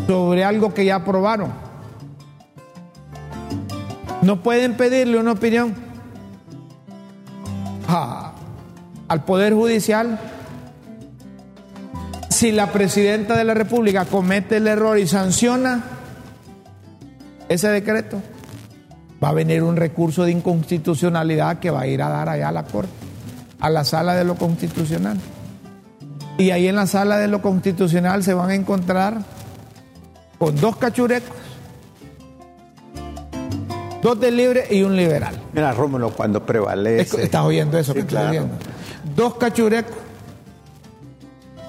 [0.10, 1.52] sobre algo que ya aprobaron.
[4.24, 5.76] No pueden pedirle una opinión
[7.88, 8.32] a-
[9.08, 10.19] al Poder Judicial
[12.32, 15.84] si la presidenta de la República comete el error y sanciona
[17.48, 18.19] ese decreto,
[19.24, 22.52] va a venir un recurso de inconstitucionalidad que va a ir a dar allá a
[22.52, 22.89] la Corte,
[23.60, 25.19] a la sala de lo constitucional.
[26.39, 29.38] Y ahí en la sala de lo constitucional se van a encontrar
[30.39, 31.30] con dos cachurecos,
[34.02, 35.36] dos de libre y un liberal.
[35.54, 37.23] Mira, Rómulo, cuando Es- prevalece.
[37.23, 38.30] Estás oyendo eso Sí, que estoy claro.
[38.30, 38.56] oyendo.
[39.15, 39.95] Dos cachurecos,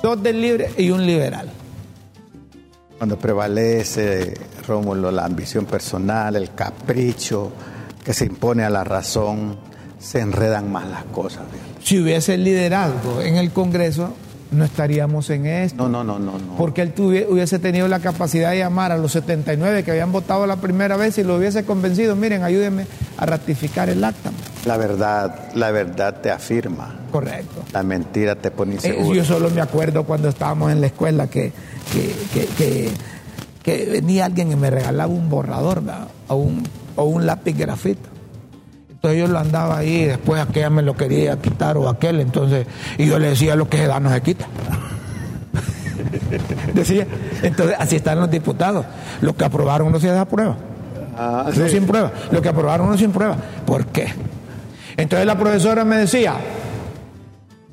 [0.02, 1.50] dos del libre y un liberal.
[2.98, 4.34] Cuando prevalece,
[4.66, 7.50] Rómulo, la ambición personal, el capricho
[8.04, 9.56] que se impone a la razón,
[9.98, 11.42] se enredan más las cosas.
[11.82, 14.14] Si hubiese liderazgo en el Congreso,
[14.50, 15.88] no estaríamos en esto.
[15.88, 16.56] No, no, no, no, no.
[16.56, 20.46] Porque él tuvi- hubiese tenido la capacidad de llamar a los 79 que habían votado
[20.46, 22.86] la primera vez y lo hubiese convencido, miren, ayúdenme
[23.16, 24.32] a ratificar el acta.
[24.66, 26.96] La verdad, la verdad te afirma.
[27.12, 27.62] Correcto.
[27.72, 29.14] La mentira te pone Eh, inseguro.
[29.14, 31.52] yo solo me acuerdo cuando estábamos en la escuela que,
[31.92, 32.90] que, que- que-
[33.62, 36.08] que venía alguien y me regalaba un borrador ¿verdad?
[36.28, 36.62] o un,
[36.96, 38.08] o un lápiz grafito.
[39.00, 42.66] Entonces yo lo andaba ahí y después aquella me lo quería quitar o aquel, entonces,
[42.98, 44.46] y yo le decía lo que se da no se quita.
[46.74, 47.06] Decía,
[47.42, 48.84] entonces así están los diputados.
[49.22, 50.54] Lo que aprobaron no se desaprueba.
[51.16, 52.12] Ah, No sin prueba.
[52.30, 53.38] Lo que aprobaron no sin prueba.
[53.64, 54.12] ¿Por qué?
[54.98, 56.34] Entonces la profesora me decía,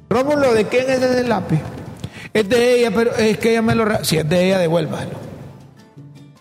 [0.09, 1.59] Rómulo, ¿de quién es ese lápiz?
[2.33, 3.85] Es de ella, pero es que ella me lo...
[4.05, 5.11] Si es de ella, devuélvalo.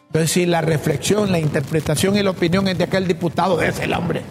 [0.06, 3.92] Entonces, si la reflexión, la interpretación y la opinión es de aquel diputado, es el
[3.92, 4.22] hombre.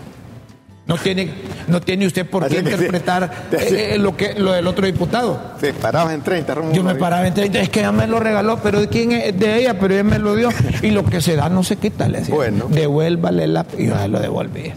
[0.87, 1.29] No tiene,
[1.67, 2.59] no tiene usted por qué sí.
[2.59, 5.53] interpretar eh, eh, lo, que, lo del otro diputado.
[5.59, 6.75] Sí, parabas en 30, Rómulo.
[6.75, 9.37] Yo me paraba en 30, es que ella me lo regaló, pero ¿de quién es?
[9.37, 10.49] De ella, pero ella me lo dio.
[10.83, 12.35] Y lo que se da no se quita, le decía.
[12.35, 12.67] Bueno.
[12.69, 13.65] Devuélvale la...
[13.77, 14.73] Y yo se lo devolví.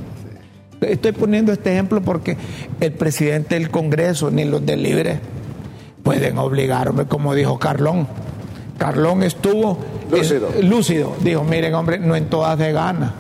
[0.80, 2.36] Estoy poniendo este ejemplo porque
[2.80, 5.20] el presidente del Congreso ni los del Libre
[6.02, 8.06] pueden obligarme, como dijo Carlón.
[8.78, 9.78] Carlón estuvo
[10.10, 10.48] Lúcido.
[10.56, 11.16] eh, lúcido.
[11.20, 13.12] Dijo, miren, hombre, no en todas de gana.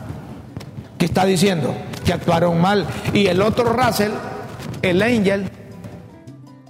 [0.96, 1.74] ¿Qué está diciendo?
[2.08, 2.86] Que actuaron mal.
[3.12, 4.12] Y el otro Russell,
[4.80, 5.50] el Angel,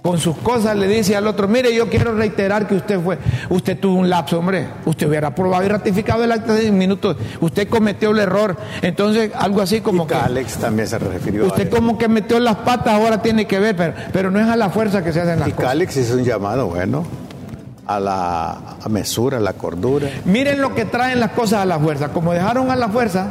[0.01, 3.79] con sus cosas le dice al otro, mire, yo quiero reiterar que usted fue, usted
[3.79, 8.11] tuvo un lapso, hombre, usted hubiera aprobado y ratificado el acta de minutos, usted cometió
[8.11, 10.13] el error, entonces algo así como que...
[10.13, 13.93] Alex también se refirió Usted como que metió las patas, ahora tiene que ver, pero,
[14.11, 15.71] pero no es a la fuerza que se hacen las y cosas.
[15.71, 17.05] Alex hizo un llamado, bueno,
[17.87, 18.57] a la
[18.89, 20.09] mesura, a la cordura.
[20.25, 23.27] Miren lo que traen las cosas a la fuerza, como dejaron a la fuerza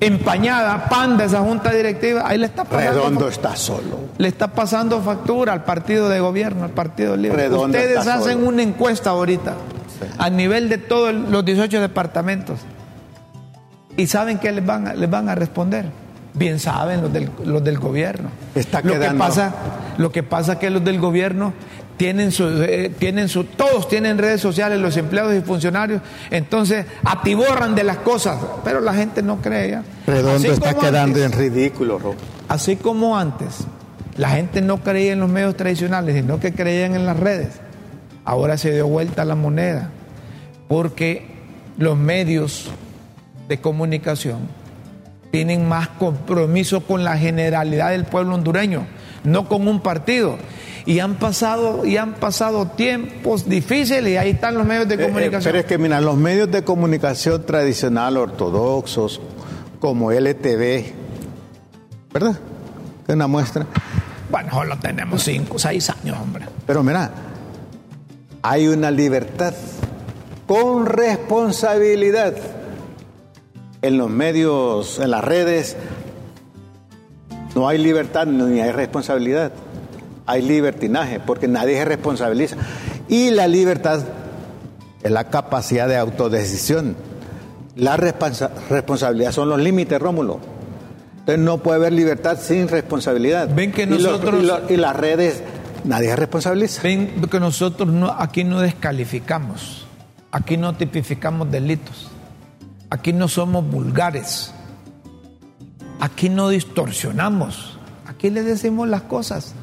[0.00, 2.90] empañada, pan de esa junta directiva, ahí le está pasando.
[2.90, 4.00] Redondo está solo.
[4.16, 7.48] Le está pasando factura al partido de gobierno, al partido libre.
[7.50, 9.54] Ustedes hacen una encuesta ahorita
[10.18, 12.60] a nivel de todos los 18 departamentos
[13.96, 15.86] y saben que les van a, les van a responder.
[16.32, 18.30] Bien saben los del, los del gobierno.
[18.54, 19.52] Está lo que pasa,
[19.98, 21.52] lo que pasa es que los del gobierno
[22.00, 27.74] tienen su, eh, tienen su, todos tienen redes sociales, los empleados y funcionarios, entonces atiborran
[27.74, 29.82] de las cosas, pero la gente no cree ya.
[30.06, 32.00] Redondo está quedando en ridículo,
[32.48, 33.66] Así como antes,
[34.16, 37.60] la gente no creía en los medios tradicionales, sino que creían en las redes.
[38.24, 39.90] Ahora se dio vuelta la moneda,
[40.68, 41.26] porque
[41.76, 42.70] los medios
[43.46, 44.38] de comunicación
[45.30, 48.86] tienen más compromiso con la generalidad del pueblo hondureño,
[49.24, 50.38] no con un partido
[50.86, 54.98] y han pasado y han pasado tiempos difíciles y ahí están los medios de eh,
[55.00, 55.52] eh, comunicación.
[55.52, 59.20] pero es que mira, los medios de comunicación tradicional ortodoxos
[59.78, 60.92] como LTV,
[62.12, 62.38] ¿verdad?
[63.06, 63.66] Es una muestra.
[64.30, 66.46] Bueno, solo tenemos cinco, seis años, hombre.
[66.66, 67.10] Pero mira,
[68.42, 69.54] hay una libertad
[70.46, 72.34] con responsabilidad
[73.82, 75.76] en los medios, en las redes.
[77.54, 79.52] No hay libertad ni hay responsabilidad
[80.30, 82.56] hay libertinaje, porque nadie se responsabiliza.
[83.08, 84.00] Y la libertad
[85.02, 86.94] es la capacidad de autodecisión.
[87.74, 90.38] La responsabilidad son los límites, Rómulo.
[91.20, 93.48] Entonces no puede haber libertad sin responsabilidad.
[93.52, 94.62] Ven que nosotros...
[94.68, 95.42] Y, las redes,
[95.84, 96.82] nadie se responsabiliza.
[96.82, 99.86] Ven que nosotros no, aquí no descalificamos,
[100.30, 102.08] aquí no tipificamos delitos,
[102.88, 104.54] aquí no somos vulgares,
[106.00, 109.54] aquí no distorsionamos, aquí le decimos las cosas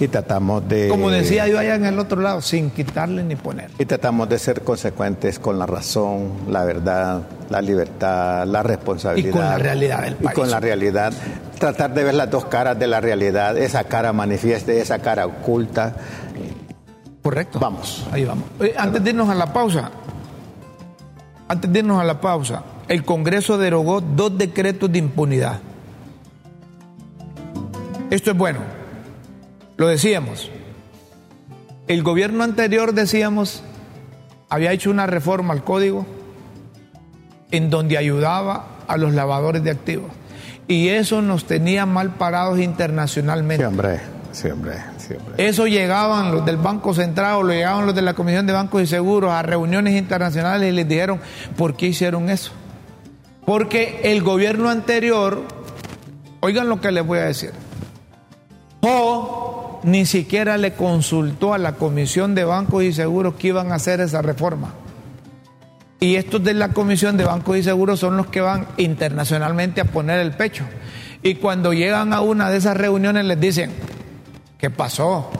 [0.00, 0.88] y, tratamos de...
[0.88, 3.70] Como decía yo allá en el otro lado, sin quitarle ni poner.
[3.78, 9.28] Y tratamos de ser consecuentes con la razón, la verdad, la libertad, la responsabilidad.
[9.28, 10.30] Y con la realidad del país.
[10.30, 11.12] Y con la realidad.
[11.58, 15.24] Tratar de ver las dos caras de la realidad, esa cara manifiesta y esa cara
[15.24, 15.96] oculta.
[17.22, 17.58] Correcto.
[17.58, 18.06] Vamos.
[18.12, 18.44] Ahí vamos.
[18.60, 19.90] Eh, antes de irnos a la pausa,
[21.48, 25.60] antes de irnos a la pausa, el Congreso derogó dos decretos de impunidad.
[28.10, 28.60] Esto es bueno.
[29.76, 30.50] Lo decíamos.
[31.88, 33.62] El gobierno anterior, decíamos,
[34.48, 36.06] había hecho una reforma al código
[37.50, 40.10] en donde ayudaba a los lavadores de activos.
[40.66, 43.64] Y eso nos tenía mal parados internacionalmente.
[43.64, 44.00] Siempre,
[44.32, 45.46] siempre, siempre.
[45.46, 48.82] Eso llegaban los del Banco Central o lo llegaban los de la Comisión de Bancos
[48.82, 51.20] y Seguros a reuniones internacionales y les dijeron,
[51.56, 52.52] ¿por qué hicieron eso?
[53.46, 55.42] Porque el gobierno anterior,
[56.40, 57.52] oigan lo que les voy a decir,
[58.80, 63.76] o ni siquiera le consultó a la Comisión de Bancos y Seguros que iban a
[63.76, 64.72] hacer esa reforma.
[66.00, 69.84] Y estos de la Comisión de Bancos y Seguros son los que van internacionalmente a
[69.84, 70.64] poner el pecho.
[71.22, 73.72] Y cuando llegan a una de esas reuniones les dicen,
[74.58, 75.30] ¿qué pasó?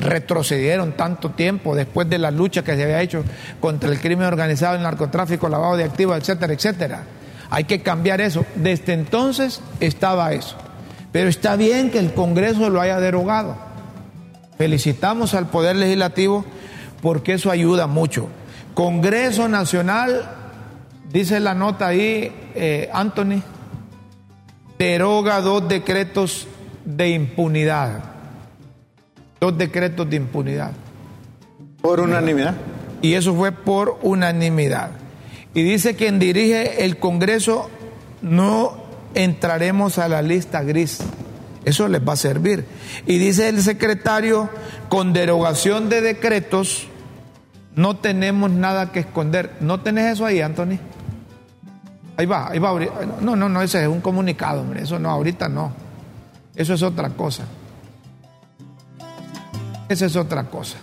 [0.00, 3.24] Retrocedieron tanto tiempo después de la lucha que se había hecho
[3.60, 7.04] contra el crimen organizado, el narcotráfico, lavado de activos, etcétera, etcétera.
[7.50, 8.46] Hay que cambiar eso.
[8.54, 10.56] Desde entonces estaba eso.
[11.12, 13.56] Pero está bien que el Congreso lo haya derogado.
[14.56, 16.44] Felicitamos al Poder Legislativo
[17.02, 18.28] porque eso ayuda mucho.
[18.74, 20.30] Congreso Nacional,
[21.10, 23.42] dice la nota ahí, eh, Anthony,
[24.78, 26.46] deroga dos decretos
[26.84, 28.04] de impunidad.
[29.40, 30.72] Dos decretos de impunidad.
[31.82, 32.54] Por unanimidad.
[33.02, 34.90] Y eso fue por unanimidad.
[35.54, 37.70] Y dice quien dirige el Congreso,
[38.22, 38.76] no
[39.14, 41.00] entraremos a la lista gris.
[41.64, 42.64] Eso les va a servir.
[43.06, 44.48] Y dice el secretario,
[44.88, 46.86] con derogación de decretos,
[47.74, 49.56] no tenemos nada que esconder.
[49.60, 50.78] ¿No tenés eso ahí, Anthony?
[52.16, 52.78] Ahí va, ahí va.
[53.20, 54.82] No, no, no, ese es un comunicado, hombre.
[54.82, 55.72] Eso no, ahorita no.
[56.54, 57.44] Eso es otra cosa.
[59.88, 60.76] Esa es otra cosa.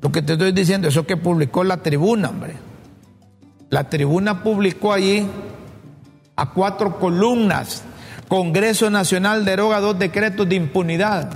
[0.00, 2.54] Lo que te estoy diciendo, eso que publicó la tribuna, hombre.
[3.74, 5.28] La tribuna publicó allí
[6.36, 7.82] a cuatro columnas
[8.28, 11.28] Congreso Nacional deroga dos decretos de impunidad.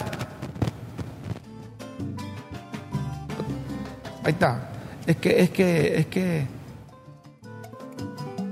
[4.23, 4.69] Ahí está.
[5.05, 6.47] Es que, es que, es que.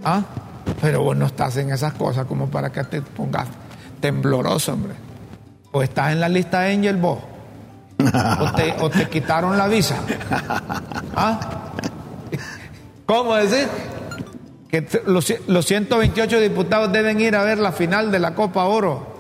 [0.03, 0.21] ¿Ah?
[0.81, 3.47] Pero vos no estás en esas cosas como para que te pongas
[4.01, 4.95] tembloroso, hombre.
[5.71, 7.21] O estás en la lista Angel vos.
[8.81, 9.95] O te, quitaron la visa.
[11.15, 11.66] ¿Ah?
[13.07, 13.69] ¿Cómo decir?
[14.69, 19.15] Que los, 128 diputados deben ir a ver la final de la Copa Oro.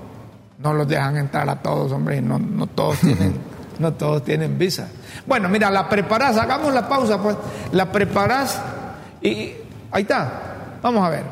[0.59, 2.20] No los dejan entrar a todos, hombre.
[2.20, 3.34] No, no todos tienen,
[3.78, 4.89] no todos tienen visa.
[5.24, 7.37] Bueno, mira, la preparás, hagamos la pausa, pues.
[7.72, 8.61] La preparás
[9.22, 9.53] y
[9.93, 10.78] ahí está.
[10.82, 11.24] Vamos a ver.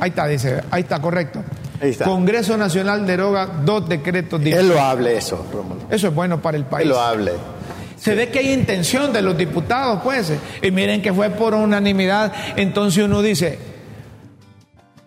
[0.00, 1.42] Ahí está, dice, ahí está, correcto.
[1.80, 2.04] Ahí está.
[2.04, 4.40] Congreso Nacional deroga dos decretos.
[4.44, 5.82] Él lo hable eso, Rómulo.
[5.90, 6.84] Eso es bueno para el país.
[6.84, 7.32] Él lo hable.
[8.00, 10.32] Se ve que hay intención de los diputados, pues.
[10.62, 12.32] Y miren que fue por unanimidad.
[12.56, 13.58] Entonces uno dice,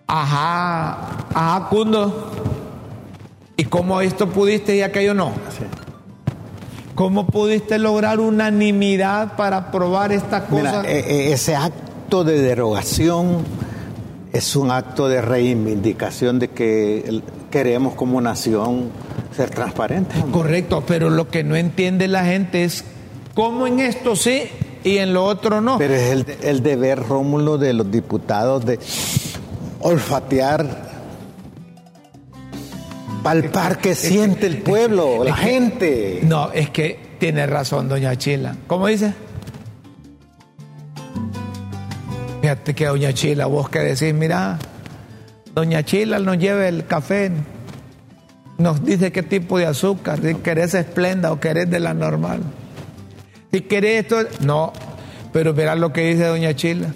[0.05, 2.31] ajá, ajá, Cundo.
[3.57, 5.31] ¿Y cómo esto pudiste y aquello no?
[5.49, 5.65] Sí.
[6.93, 10.83] ¿Cómo pudiste lograr unanimidad para aprobar esta cosa?
[10.85, 13.43] E, e, ese acto de derogación
[14.31, 18.91] es un acto de reivindicación de que queremos como nación
[19.33, 20.23] ser transparentes.
[20.31, 22.83] Correcto, pero lo que no entiende la gente es
[23.33, 24.43] cómo en esto sí
[24.83, 25.77] y en lo otro no.
[25.77, 28.79] Pero es el, el deber, Rómulo, de los diputados de
[29.79, 30.93] olfatear
[33.23, 36.19] palpar que siente el pueblo, la gente.
[36.23, 38.55] No, es que tiene razón, doña Chila.
[38.67, 39.13] ¿Cómo dice?
[42.41, 44.59] Fíjate que doña Chila, vos que decís, mira,
[45.55, 47.31] doña Chila nos lleva el café,
[48.63, 52.41] nos dice qué tipo de azúcar, si querés esplenda o querés de la normal.
[53.51, 54.71] Si querés esto, no,
[55.33, 56.93] pero verás lo que dice doña Chila.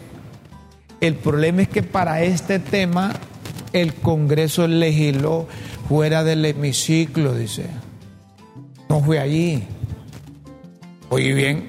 [1.02, 3.14] El problema es que para este tema
[3.74, 5.48] el Congreso legisló
[5.90, 7.66] fuera del hemiciclo, dice.
[8.88, 9.64] No fue allí.
[11.10, 11.66] Oye bien,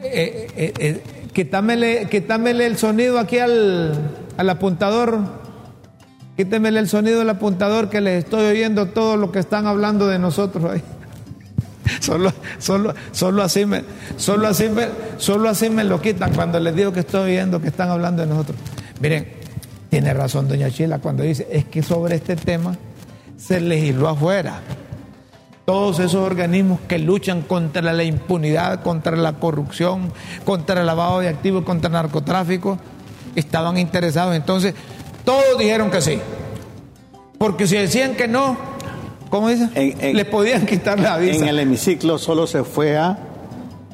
[0.00, 3.92] eh, eh, eh, quítamele, el sonido aquí al,
[4.38, 5.45] al apuntador.
[6.36, 10.18] Quítemele el sonido del apuntador que les estoy oyendo todo lo que están hablando de
[10.18, 10.82] nosotros ahí.
[12.00, 13.82] Solo, solo, solo, así me,
[14.16, 14.68] solo, así
[15.18, 18.28] solo así me lo quitan cuando les digo que estoy oyendo que están hablando de
[18.28, 18.58] nosotros.
[19.00, 19.28] Miren,
[19.88, 22.76] tiene razón doña Chila cuando dice, es que sobre este tema
[23.36, 24.60] se legisló afuera.
[25.64, 30.12] Todos esos organismos que luchan contra la impunidad, contra la corrupción,
[30.44, 32.78] contra el lavado de activos, contra el narcotráfico,
[33.34, 34.34] estaban interesados.
[34.34, 34.74] Entonces,
[35.26, 36.20] todos dijeron que sí.
[37.36, 38.56] Porque si decían que no,
[39.28, 39.68] ¿cómo dice?
[40.14, 41.42] Les podían quitar la visa.
[41.42, 43.18] En el hemiciclo solo se fue a,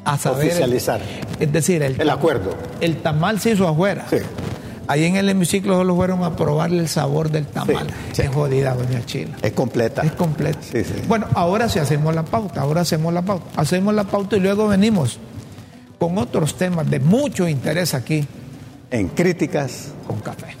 [0.05, 1.01] oficializar.
[1.39, 2.51] es decir, el, acuerdo.
[2.79, 4.05] El tamal se hizo afuera.
[4.09, 4.17] Sí.
[4.87, 7.87] Ahí en el hemiciclo solo fueron a probarle el sabor del tamal.
[8.15, 9.35] Es jodida, doña Chila.
[9.41, 10.03] Es completa.
[10.03, 10.59] Es completa.
[11.07, 13.45] Bueno, ahora sí hacemos la pauta, ahora hacemos la pauta.
[13.55, 15.17] Hacemos la pauta y luego venimos
[15.97, 18.27] con otros temas de mucho interés aquí.
[18.91, 20.55] En Críticas con Café.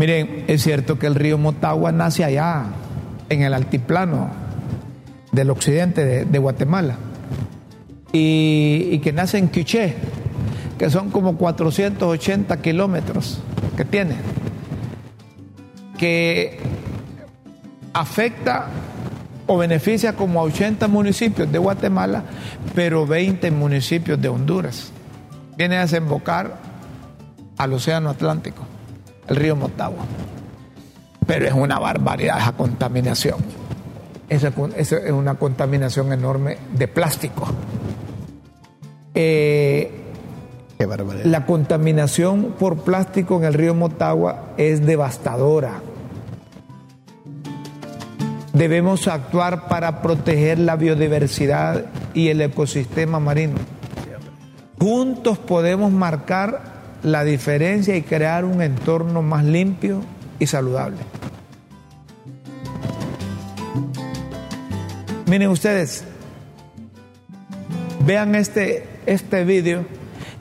[0.00, 2.64] Miren, es cierto que el río Motagua nace allá,
[3.28, 4.30] en el altiplano
[5.30, 6.96] del occidente de, Guatemala,
[8.10, 9.96] y, que nace en Quiché,
[10.78, 13.42] que son como 480 kilómetros
[13.76, 14.14] que tiene,
[15.98, 16.58] que
[17.92, 18.68] afecta
[19.48, 22.24] o beneficia como a 80 municipios de Guatemala,
[22.74, 24.92] pero 20 municipios de Honduras.
[25.58, 26.56] Viene a desembocar
[27.58, 28.79] al Océano Atlántico
[29.30, 30.04] el río Motagua.
[31.26, 33.38] Pero es una barbaridad esa contaminación.
[34.28, 37.48] Esa, es una contaminación enorme de plástico.
[39.14, 39.90] Eh,
[40.78, 41.24] Qué barbaridad.
[41.24, 45.80] La contaminación por plástico en el río Motagua es devastadora.
[48.52, 53.56] Debemos actuar para proteger la biodiversidad y el ecosistema marino.
[54.78, 60.00] Juntos podemos marcar la diferencia y crear un entorno más limpio
[60.38, 60.98] y saludable.
[65.26, 66.04] Miren ustedes,
[68.04, 69.84] vean este, este vídeo,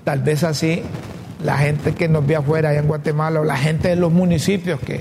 [0.04, 0.82] tal vez así
[1.44, 4.80] la gente que nos ve afuera allá en Guatemala o la gente de los municipios
[4.80, 5.00] que,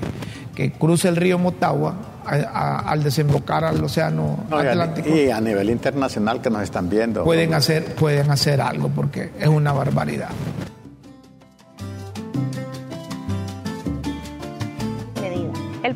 [0.54, 5.08] que cruza el río Motagua al desembocar al océano Atlántico.
[5.08, 7.24] Y a, nivel internacional que nos están viendo.
[7.24, 10.28] Pueden hacer, pueden hacer algo porque es una barbaridad.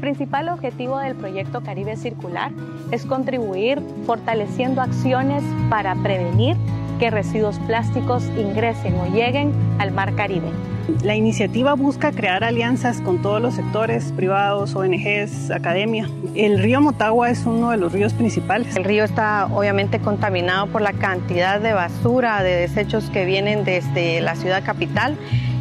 [0.03, 2.51] Principal objetivo del proyecto Caribe Circular
[2.91, 6.57] es contribuir fortaleciendo acciones para prevenir
[6.99, 10.49] que residuos plásticos ingresen o lleguen al mar Caribe
[11.05, 16.09] La iniciativa busca crear alianzas con todos los sectores, privados, ONGs, academia.
[16.35, 18.75] El río Motagua es uno de los ríos principales.
[18.75, 24.21] El río está obviamente contaminado por la cantidad de basura, de desechos que vienen desde
[24.21, 25.17] la ciudad capital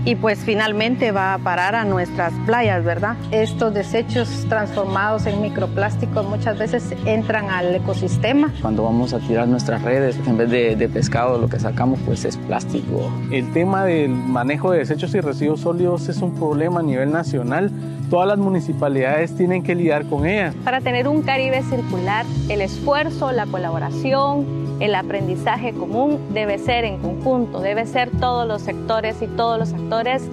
[0.06, 3.16] y pues finalmente va a parar a nuestras playas, ¿verdad?
[3.32, 8.52] Estos desechos transformados en microplásticos muchas veces entran al ecosistema.
[8.62, 12.26] Cuando vamos a tirar nuestras redes, en vez de, de pescado lo que sacamos pues
[12.26, 13.12] es plástico.
[13.32, 17.72] El tema del manejo de desechos y residuos sólidos es un problema a nivel nacional.
[18.12, 20.54] Todas las municipalidades tienen que lidiar con ella.
[20.66, 26.98] Para tener un Caribe circular, el esfuerzo, la colaboración, el aprendizaje común debe ser en
[26.98, 30.24] conjunto, debe ser todos los sectores y todos los actores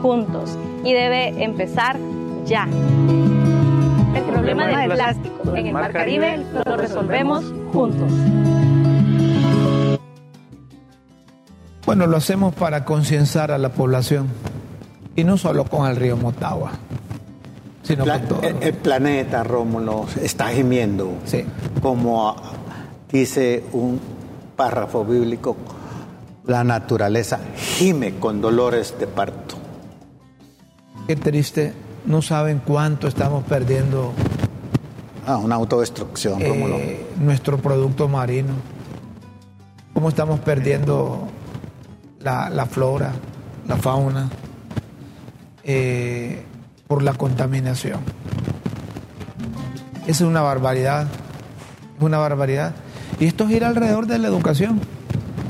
[0.00, 1.96] juntos y debe empezar
[2.46, 2.68] ya.
[4.14, 8.12] El problema del plástico en el Mar Caribe lo resolvemos juntos.
[11.84, 14.28] Bueno, lo hacemos para concienciar a la población
[15.16, 16.70] y no solo con el río Motagua,
[17.84, 18.42] sino Pla- con todo.
[18.42, 21.12] el, el planeta, Rómulo, está gimiendo.
[21.24, 21.44] Sí.
[21.80, 22.34] Como
[23.12, 24.00] dice un
[24.56, 25.56] párrafo bíblico,
[26.46, 29.54] la naturaleza gime con dolores de parto.
[31.06, 31.72] Qué triste,
[32.06, 34.12] no saben cuánto estamos perdiendo
[35.26, 36.76] Ah, una autodestrucción, eh, Rómulo.
[37.18, 38.52] nuestro producto marino,
[39.94, 41.28] cómo estamos perdiendo
[42.20, 43.12] la, la flora,
[43.66, 44.28] la fauna,
[45.62, 46.42] eh,
[46.86, 48.00] por la contaminación.
[50.06, 51.06] Es una barbaridad,
[51.96, 52.74] es una barbaridad.
[53.18, 54.80] Y esto gira alrededor de la educación.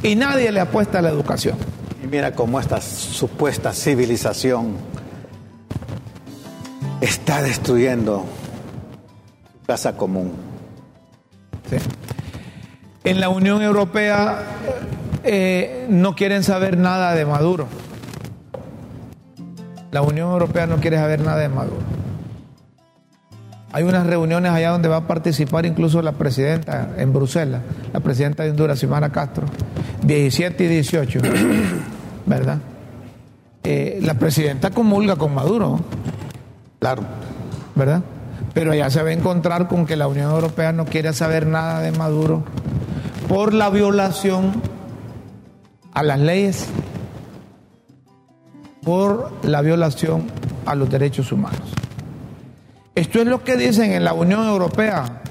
[0.03, 1.57] Y nadie le apuesta a la educación.
[2.03, 4.77] Y mira cómo esta supuesta civilización
[7.01, 8.25] está destruyendo
[9.53, 10.33] su casa común.
[11.69, 11.77] Sí.
[13.05, 14.43] En la Unión Europea
[15.25, 17.67] eh, no quieren saber nada de Maduro.
[19.95, 21.79] La Unión Europea no quiere saber nada de Maduro.
[23.71, 28.43] Hay unas reuniones allá donde va a participar incluso la presidenta en Bruselas, la presidenta
[28.43, 29.47] de Honduras, Xiomara Castro,
[30.03, 31.21] 17 y 18,
[32.27, 32.59] ¿verdad?
[33.63, 35.79] Eh, la presidenta comulga con Maduro,
[36.81, 37.05] Claro.
[37.77, 38.03] ¿verdad?
[38.53, 41.79] Pero allá se va a encontrar con que la Unión Europea no quiere saber nada
[41.83, 42.43] de Maduro
[43.29, 44.61] por la violación
[45.93, 46.67] a las leyes,
[48.85, 50.27] por la violación
[50.67, 51.73] a los derechos humanos.
[52.95, 55.23] Esto es lo que dicen en la Unión Europea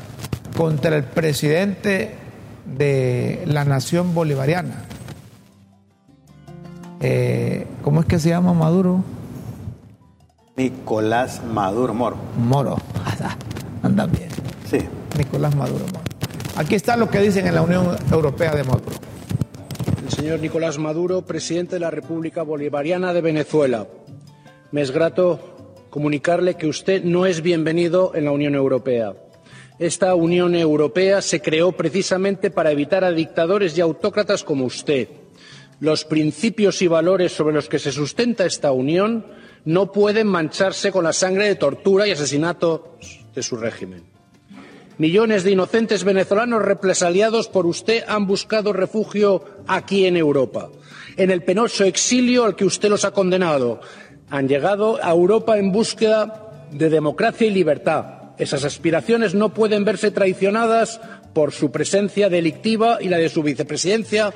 [0.57, 2.15] contra el presidente
[2.65, 4.83] de la nación bolivariana.
[6.99, 9.03] Eh, ¿Cómo es que se llama Maduro?
[10.55, 12.17] Nicolás Maduro Moro.
[12.37, 12.77] Moro.
[13.83, 14.29] Anda bien.
[14.69, 14.79] Sí.
[15.17, 16.03] Nicolás Maduro Moro.
[16.55, 19.12] Aquí está lo que dicen en la Unión Europea de Maduro.
[20.03, 23.87] El señor Nicolás Maduro, presidente de la República Bolivariana de Venezuela.
[24.71, 29.13] Me es grato comunicarle que usted no es bienvenido en la Unión Europea.
[29.79, 35.07] Esta Unión Europea se creó precisamente para evitar a dictadores y autócratas como usted.
[35.79, 39.25] Los principios y valores sobre los que se sustenta esta Unión
[39.63, 42.97] no pueden mancharse con la sangre de tortura y asesinato
[43.33, 44.12] de su régimen.
[44.97, 50.69] Millones de inocentes venezolanos represaliados por usted han buscado refugio aquí en Europa,
[51.17, 53.81] en el penoso exilio al que usted los ha condenado.
[54.29, 58.05] Han llegado a Europa en búsqueda de democracia y libertad.
[58.37, 60.99] Esas aspiraciones no pueden verse traicionadas
[61.33, 64.33] por su presencia delictiva y la de su vicepresidencia,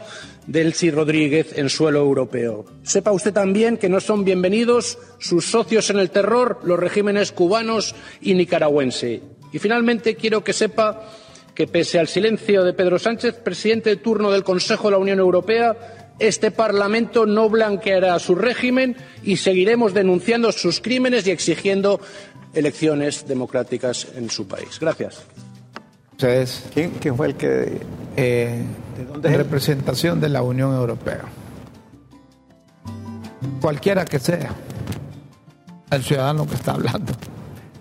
[0.48, 2.66] Delcy Rodríguez, en suelo europeo.
[2.82, 7.96] Sepa usted también que no son bienvenidos sus socios en el terror, los regímenes cubanos
[8.22, 9.22] y nicaragüense.
[9.52, 11.10] Y finalmente quiero que sepa
[11.54, 15.20] que pese al silencio de Pedro Sánchez, presidente de turno del Consejo de la Unión
[15.20, 15.76] Europea,
[16.20, 22.00] este Parlamento no blanqueará su régimen y seguiremos denunciando sus crímenes y exigiendo
[22.54, 24.80] elecciones democráticas en su país.
[24.80, 25.24] Gracias.
[26.74, 27.80] ¿Quién, quién fue el que.?
[28.16, 28.64] eh,
[29.08, 29.38] dónde en es?
[29.38, 31.22] representación de la Unión Europea.
[33.62, 34.50] Cualquiera que sea,
[35.92, 37.14] el ciudadano que está hablando,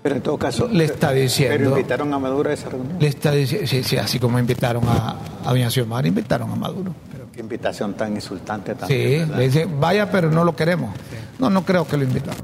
[0.06, 0.68] Pero en todo caso.
[0.68, 2.96] Le está diciendo- Pero invitaron a Maduro a esa reunión.
[3.00, 6.94] le está diciendo, sí, sí, así como invitaron a, a Doña Xiomara, invitaron a Maduro.
[7.10, 9.20] Pero qué invitación tan insultante Sí, también.
[9.22, 9.36] ¿verdad?
[9.38, 10.94] le dice, vaya, pero no lo queremos.
[11.40, 12.40] No, no creo que lo invitaron.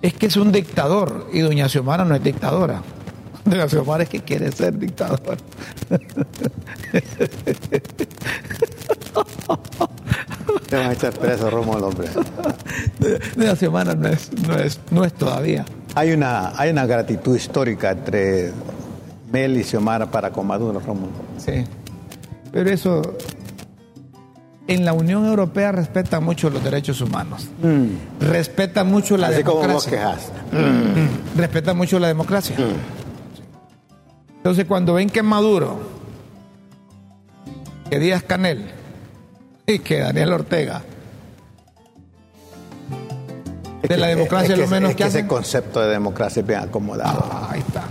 [0.00, 2.80] Es que es un dictador y Doña Xiomara no es dictadora.
[3.44, 5.20] Doña Xiomara es que quiere ser dictador.
[10.70, 12.08] Te van a echar preso, hombre.
[13.36, 15.64] Doña Xiomara no es, no es, no es todavía.
[15.96, 18.52] Hay una, hay una gratitud histórica entre
[19.32, 21.10] Mel y Xiomara para con Maduro, Rómulo.
[21.38, 21.64] Sí.
[22.52, 23.02] Pero eso,
[24.68, 27.48] en la Unión Europea respetan mucho los derechos humanos.
[28.20, 29.32] Respetan mucho la Mm.
[29.32, 29.90] Así como vos democracia.
[29.90, 30.32] quejas.
[30.52, 31.36] Mm.
[31.36, 32.54] Respetan mucho la democracia.
[34.36, 35.80] Entonces, cuando ven que Maduro,
[37.90, 38.78] que Díaz Canel
[39.74, 40.82] y que Daniel Ortega
[43.82, 45.26] de la democracia es lo menos es que ese hacen.
[45.28, 47.26] concepto de democracia es bien acomodado.
[47.30, 47.84] Ah, ahí está.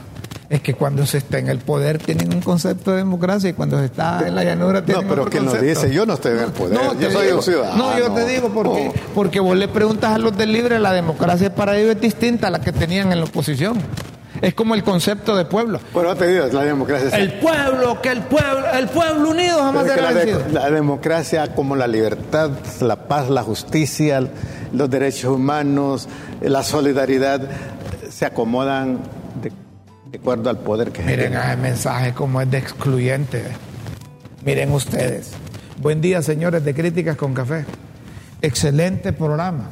[0.49, 3.77] Es que cuando se está en el poder tienen un concepto de democracia y cuando
[3.77, 5.93] se está en la llanura no, tienen pero otro ¿quién nos dice?
[5.93, 6.73] Yo no estoy en el poder.
[6.73, 7.77] No, yo soy digo, un ciudadano.
[7.77, 11.53] No, yo te digo porque, porque vos le preguntas a los del libre, la democracia
[11.53, 13.77] para ellos es distinta a la que tenían en la oposición.
[14.41, 15.79] Es como el concepto de pueblo.
[15.93, 20.11] Pero te digo, la democracia El pueblo, que el pueblo, el pueblo unido jamás será
[20.11, 24.21] la, de- la democracia como la libertad, la paz, la justicia,
[24.71, 26.07] los derechos humanos,
[26.41, 27.41] la solidaridad,
[28.09, 28.99] se acomodan
[29.41, 29.51] de,
[30.11, 31.51] de acuerdo al poder que Miren ejercen.
[31.51, 33.43] ese mensaje como es de excluyente.
[34.45, 35.31] Miren ustedes.
[35.81, 37.65] Buen día, señores de Críticas con Café.
[38.41, 39.67] Excelente programa.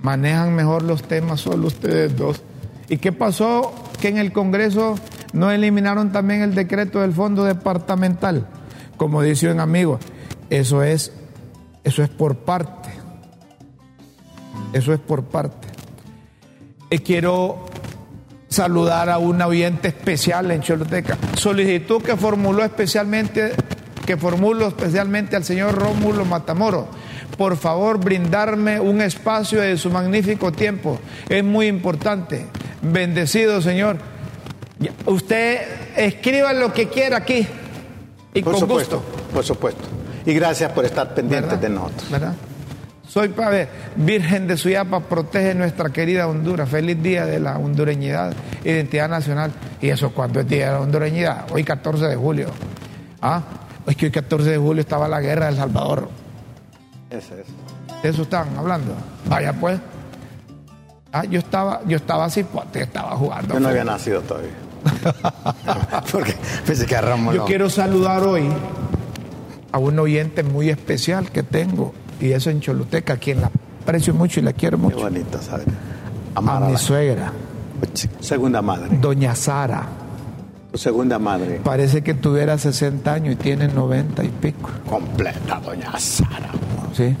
[0.00, 2.42] Manejan mejor los temas solo ustedes dos.
[2.88, 3.72] ¿Y qué pasó?
[4.04, 4.96] Que en el Congreso
[5.32, 8.46] no eliminaron también el decreto del fondo departamental.
[8.98, 9.98] Como dice un amigo,
[10.50, 11.10] eso es,
[11.84, 12.90] eso es por parte.
[14.74, 15.68] Eso es por parte.
[16.90, 17.64] Y quiero
[18.48, 21.16] saludar a un oyente especial en Choluteca.
[21.38, 23.52] Solicitud que formuló especialmente,
[24.04, 26.88] que formulo especialmente al señor Rómulo Matamoro.
[27.38, 30.98] Por favor, brindarme un espacio de su magnífico tiempo.
[31.26, 32.44] Es muy importante.
[32.84, 33.96] Bendecido, señor.
[35.06, 35.60] Usted
[35.96, 37.46] escriba lo que quiera aquí.
[38.34, 39.32] Y Por con supuesto, gusto.
[39.32, 39.82] por supuesto.
[40.26, 41.62] Y gracias por estar pendientes ¿Verdad?
[41.62, 42.10] de nosotros.
[42.10, 42.34] ¿Verdad?
[43.06, 46.68] Soy Pave, Virgen de Suyapa, protege nuestra querida Honduras.
[46.68, 49.52] Feliz día de la hondureñidad, identidad nacional.
[49.80, 51.46] ¿Y eso cuándo es día de la hondureñidad?
[51.52, 52.48] Hoy 14 de julio.
[53.22, 53.42] ¿Ah?
[53.86, 56.08] Es que hoy 14 de julio estaba la guerra de El Salvador.
[57.10, 58.02] Ese es.
[58.02, 58.94] De eso estaban hablando.
[59.26, 59.78] Vaya pues.
[61.16, 63.54] Ah, yo estaba, yo estaba así, pues, estaba jugando.
[63.54, 64.50] Yo no había nacido todavía.
[66.12, 66.34] Porque
[66.66, 67.46] pensé que Ramón Yo no.
[67.46, 68.48] quiero saludar hoy
[69.70, 73.50] a un oyente muy especial que tengo, y eso en Choluteca, a quien la
[73.82, 74.96] aprecio mucho y la quiero Qué mucho.
[74.98, 75.66] bonito, ¿sabes?
[76.34, 77.32] A Amar a mi suegra,
[78.18, 78.88] Segunda madre.
[79.00, 79.86] doña Sara.
[80.72, 81.60] Tu segunda madre.
[81.62, 84.68] Parece que tuviera 60 años y tiene 90 y pico.
[84.90, 86.50] Completa, doña Sara.
[86.92, 87.14] ¿Sí?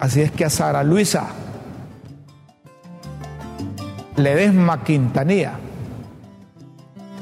[0.00, 1.28] Así es que a Sara Luisa
[4.16, 5.52] Ledesma Quintanilla,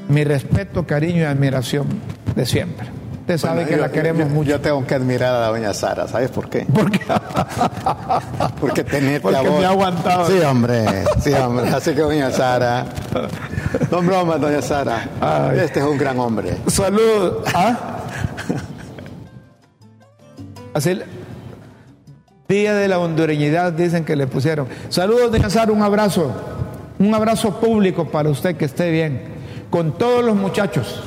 [0.09, 1.87] mi respeto, cariño y admiración
[2.35, 2.87] de siempre.
[3.23, 4.51] Usted sabe Bueno, que yo- la queremos yo- mucho.
[4.51, 6.67] Yo tengo que admirar a la doña Sara, ¿sabes por qué?
[6.67, 7.01] ¿Por qué?
[8.61, 9.61] Porque tenete Porque a vos.
[9.61, 10.27] me ha aguantado.
[10.27, 10.85] Sí, hombre,
[11.21, 11.69] sí, hombre.
[11.69, 12.85] Así que doña Sara.
[13.91, 15.09] No broma, doña Sara.
[15.21, 15.61] Ay.
[15.61, 16.57] Este es un gran hombre.
[16.67, 17.35] Salud.
[17.55, 17.79] ¿Ah?
[20.75, 21.01] Así,
[22.49, 24.67] Día de la hondureñidad, dicen que le pusieron.
[24.91, 26.33] Saludos, doña Sara, un abrazo.
[27.03, 29.21] Un abrazo público para usted, que esté bien.
[29.71, 31.03] Con todos los muchachos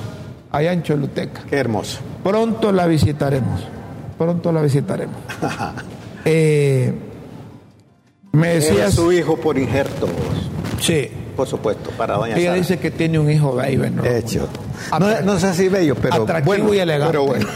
[0.52, 1.44] allá en Choluteca.
[1.50, 2.00] Qué hermoso.
[2.22, 3.62] Pronto la visitaremos.
[4.18, 5.16] Pronto la visitaremos.
[6.28, 6.92] Eh,
[8.32, 8.96] me decías.
[8.96, 10.08] su hijo por injerto,
[10.82, 11.08] Sí.
[11.36, 12.56] por supuesto, para doña Ella Sara.
[12.56, 14.04] dice que tiene un hijo bello, ¿no?
[14.04, 14.50] Hecho.
[15.00, 16.74] No, no sé si bello, pero Atractivo bueno.
[16.74, 17.12] y elegante.
[17.12, 17.48] Pero bueno.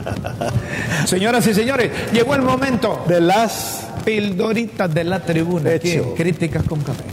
[1.06, 5.70] Señoras y señores, llegó el momento De las pildoritas de la tribuna.
[5.74, 6.14] Hecho.
[6.16, 7.04] Críticas con café.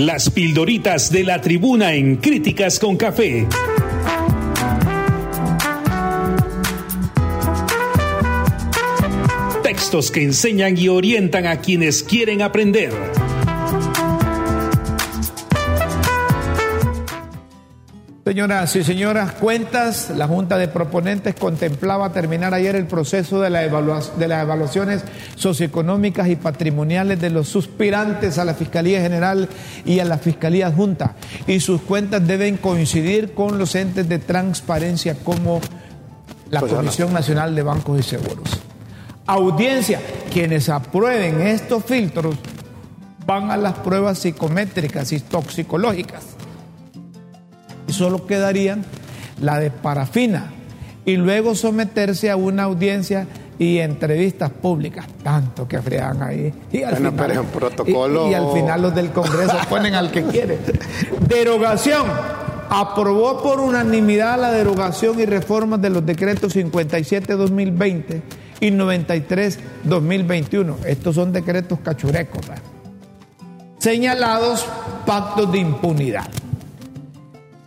[0.00, 3.46] Las pildoritas de la tribuna en Críticas con Café.
[9.62, 12.92] Textos que enseñan y orientan a quienes quieren aprender.
[18.30, 23.62] Señoras y señoras, cuentas, la Junta de Proponentes contemplaba terminar ayer el proceso de, la
[23.62, 25.02] de las evaluaciones
[25.34, 29.48] socioeconómicas y patrimoniales de los suspirantes a la Fiscalía General
[29.84, 31.16] y a la Fiscalía Adjunta.
[31.48, 35.60] Y sus cuentas deben coincidir con los entes de transparencia como
[36.50, 38.60] la Pues, Comisión Nacional de Bancos y Seguros.
[39.26, 40.00] Audiencia,
[40.32, 42.36] quienes aprueben estos filtros
[43.26, 46.39] van a las pruebas psicométricas y toxicológicas
[48.00, 48.82] solo quedarían
[49.42, 50.50] la de parafina
[51.04, 53.26] y luego someterse a una audiencia
[53.58, 56.50] y entrevistas públicas, tanto que frean ahí.
[56.72, 58.26] Y al, Bueno, final, pero es un protocolo.
[58.26, 60.58] y, y al final los del Congreso ponen al que quiere.
[61.28, 62.06] Derogación.
[62.70, 68.22] Aprobó por unanimidad la derogación y reformas de los decretos 57-2020
[68.60, 70.76] y 93-2021.
[70.86, 72.40] Estos son decretos cachurecos.
[72.46, 72.62] ¿verdad?
[73.78, 74.64] Señalados
[75.04, 76.28] pactos de impunidad.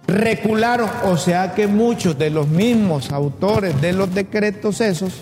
[0.05, 5.13] Recularon, o sea que muchos de los mismos autores de los decretos esos,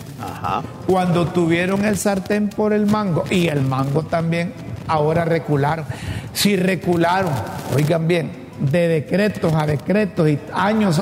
[0.86, 4.52] cuando tuvieron el sartén por el mango, y el mango también,
[4.88, 5.84] ahora recularon.
[6.32, 7.32] Si recularon,
[7.76, 11.00] oigan bien, de decretos a decretos y años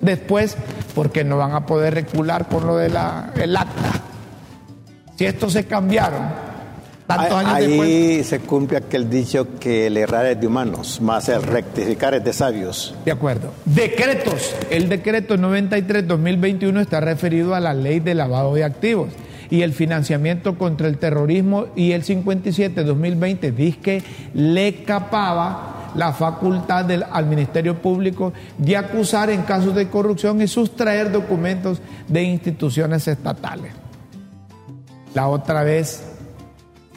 [0.00, 0.56] después,
[0.94, 4.02] porque no van a poder recular con lo del acta.
[5.16, 6.51] Si estos se cambiaron,
[7.08, 12.24] Ahí se cumple aquel dicho que el errar es de humanos, más el rectificar es
[12.24, 12.94] de sabios.
[13.04, 13.52] De acuerdo.
[13.64, 14.54] Decretos.
[14.70, 19.08] El decreto 93-2021 está referido a la ley de lavado de activos
[19.50, 26.86] y el financiamiento contra el terrorismo y el 57-2020 dice que le capaba la facultad
[26.86, 33.06] del, al Ministerio Público de acusar en casos de corrupción y sustraer documentos de instituciones
[33.08, 33.72] estatales.
[35.14, 36.11] La otra vez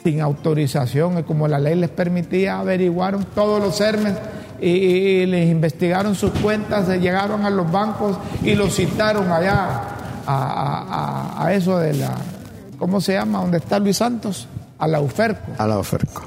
[0.06, 4.14] sin autorización, como la ley les permitía, averiguaron todos los CERMES
[4.60, 9.80] y, les investigaron sus cuentas, llegaron a los bancos y los citaron allá
[10.28, 12.14] a, eso de la,
[12.78, 13.40] ¿cómo se llama?
[13.40, 14.46] ¿Dónde está Luis Santos?
[14.78, 15.54] A la UFERCO.
[15.58, 16.22] A la UFERCO.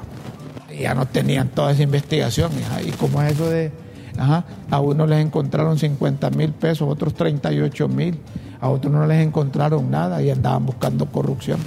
[0.78, 2.52] Ya no tenían toda esa investigación.
[2.86, 3.72] Y como es eso de,
[4.18, 8.20] ajá, a unos les encontraron 50 mil pesos, otros 38 mil,
[8.60, 11.60] a otros no les encontraron nada y andaban buscando corrupción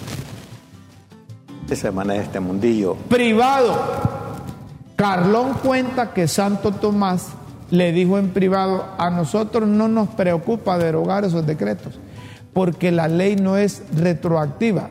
[1.76, 2.94] se maneja este mundillo.
[3.08, 3.74] Privado.
[4.96, 7.28] Carlón cuenta que Santo Tomás
[7.70, 11.98] le dijo en privado, a nosotros no nos preocupa derogar esos decretos,
[12.52, 14.90] porque la ley no es retroactiva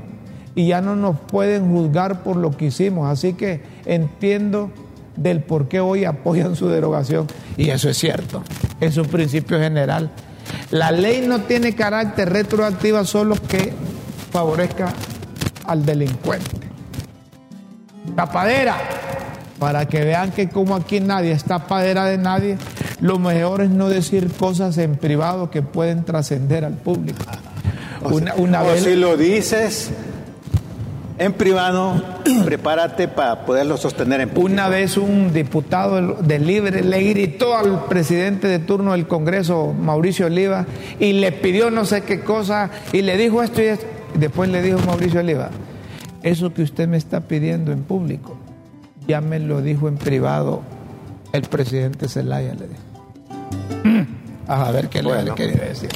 [0.56, 3.08] y ya no nos pueden juzgar por lo que hicimos.
[3.08, 4.72] Así que entiendo
[5.16, 7.28] del por qué hoy apoyan su derogación.
[7.56, 8.42] Y eso es cierto,
[8.80, 10.10] es un principio general.
[10.72, 13.74] La ley no tiene carácter retroactiva solo que
[14.32, 14.92] favorezca
[15.68, 16.71] al delincuente.
[18.16, 18.76] Tapadera,
[19.60, 22.58] para que vean que como aquí nadie está tapadera de nadie,
[23.00, 27.24] lo mejor es no decir cosas en privado que pueden trascender al público.
[28.38, 29.92] Una, vez, si lo dices
[31.20, 32.02] en privado,
[32.46, 34.52] prepárate para poderlo sostener en público.
[34.52, 40.26] Una vez un diputado de Libre le gritó al presidente de turno del Congreso, Mauricio
[40.26, 40.66] Oliva,
[41.00, 43.86] y le pidió no sé qué cosa, y le dijo esto y esto.
[44.16, 45.52] Después le dijo Mauricio Oliva,
[46.24, 48.38] eso que usted me está pidiendo en público,
[49.08, 50.62] ya me lo dijo en privado
[51.34, 54.08] el presidente Zelaya, le dijo.
[54.48, 55.90] A ver qué le quería decir.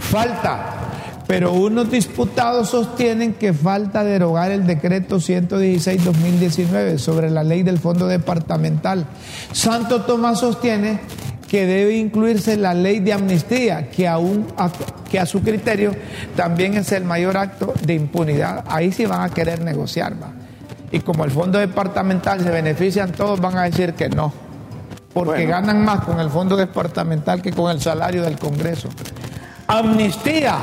[0.00, 0.76] Falta,
[1.26, 8.06] pero unos diputados sostienen que falta derogar el decreto 116-2019 sobre la ley del fondo
[8.06, 9.06] departamental.
[9.52, 11.00] Santo Tomás sostiene
[11.48, 14.46] que debe incluirse la ley de amnistía, que aún
[15.10, 15.92] que a su criterio
[16.34, 18.64] también es el mayor acto de impunidad.
[18.68, 20.32] Ahí sí van a querer negociar, ¿va?
[20.90, 24.32] Y como el fondo departamental se benefician todos, van a decir que no,
[25.12, 28.88] porque ganan más con el fondo departamental que con el salario del Congreso.
[29.68, 30.58] Amnistía,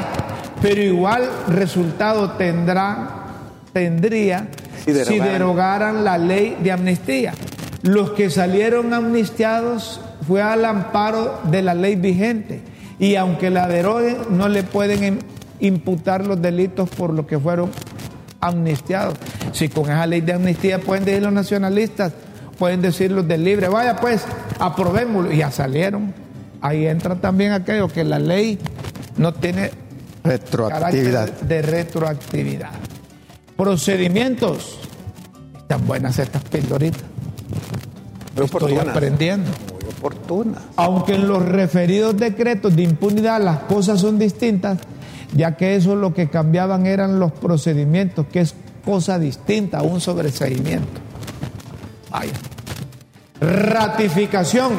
[0.62, 3.26] pero igual resultado tendrá,
[3.74, 4.48] tendría
[4.86, 7.34] si derogaran la ley de amnistía.
[7.82, 12.62] Los que salieron amnistiados fue al amparo de la ley vigente
[13.00, 15.20] y aunque la deroguen no le pueden
[15.60, 17.72] imputar los delitos por lo que fueron
[18.42, 19.16] amnistiados.
[19.52, 22.14] Si con esa ley de amnistía pueden decir los nacionalistas,
[22.58, 24.24] pueden decir los del libre, vaya pues,
[24.60, 26.14] aprobémoslo y ya salieron.
[26.62, 28.60] Ahí entra también aquello que la ley
[29.18, 29.72] no tiene
[30.24, 31.30] retroactividad.
[31.42, 32.72] de retroactividad.
[33.58, 34.80] Procedimientos.
[35.58, 37.04] Están buenas estas pildoritas.
[38.36, 39.52] Estoy aprendiendo.
[40.76, 44.80] Aunque en los referidos decretos de impunidad las cosas son distintas,
[45.36, 50.01] ya que eso lo que cambiaban eran los procedimientos, que es cosa distinta a un
[50.01, 51.01] sobreseimiento.
[53.39, 54.74] Ratificación.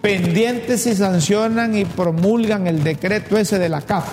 [0.00, 4.04] Pendientes si sancionan y promulgan el decreto ese de la CAF.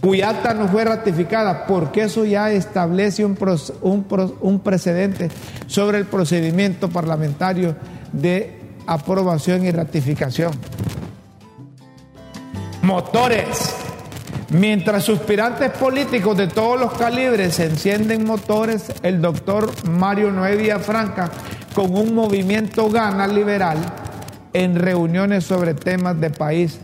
[0.00, 3.36] Cuyata no fue ratificada porque eso ya establece un,
[4.40, 5.30] un precedente
[5.66, 7.76] sobre el procedimiento parlamentario
[8.12, 10.52] de aprobación y ratificación.
[12.82, 13.76] Motores.
[14.50, 21.30] Mientras suspirantes políticos de todos los calibres encienden motores, el doctor Mario Noé Franca,
[21.74, 23.78] con un movimiento gana liberal,
[24.52, 26.78] en reuniones sobre temas de país,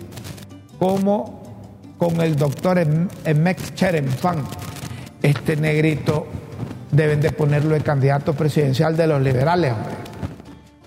[0.79, 1.41] como
[1.97, 2.79] con el doctor
[3.25, 4.39] Emex Cherenfan.
[5.23, 6.27] Este negrito
[6.91, 9.75] deben de ponerlo de candidato presidencial de los liberales,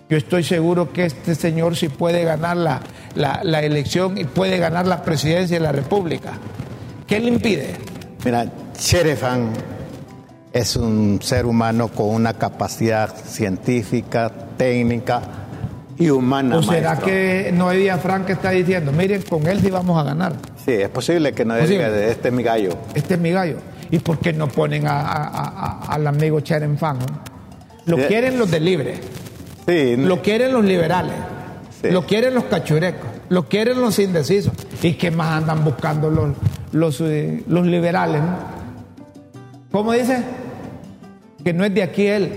[0.09, 2.81] yo estoy seguro que este señor sí puede ganar la,
[3.15, 6.33] la, elección y puede ganar la presidencia de la República.
[7.07, 7.75] ¿Qué le impide?
[8.25, 8.45] Mira,
[8.77, 9.49] Cherefan
[10.51, 15.21] es un ser humano con una capacidad científica, técnica
[15.97, 16.57] y humana.
[16.57, 17.07] ¿O será maestro.
[17.07, 20.33] que Noelia Frank está diciendo, miren, con él sí vamos a ganar?
[20.63, 21.75] Sí, es posible que no Posible.
[21.77, 22.77] diga de este es mi gallo.
[22.93, 23.57] Este es mi gallo.
[23.91, 26.99] ¿Y por qué no ponen a- a- a- al amigo Cheren Fan?
[26.99, 27.05] no?
[27.85, 28.03] Lo Sí.
[28.07, 28.99] quieren los de libre,
[29.67, 31.13] Sí, lo quieren los liberales,
[31.81, 31.89] Sí.
[31.91, 34.53] lo quieren los cachurecos, lo quieren los indecisos.
[34.81, 36.31] ¿Y qué más andan buscando los,
[36.71, 38.21] los, eh, los liberales?
[38.21, 38.37] no?
[39.71, 40.21] ¿Cómo dice?
[41.43, 42.31] Que no es de aquí él.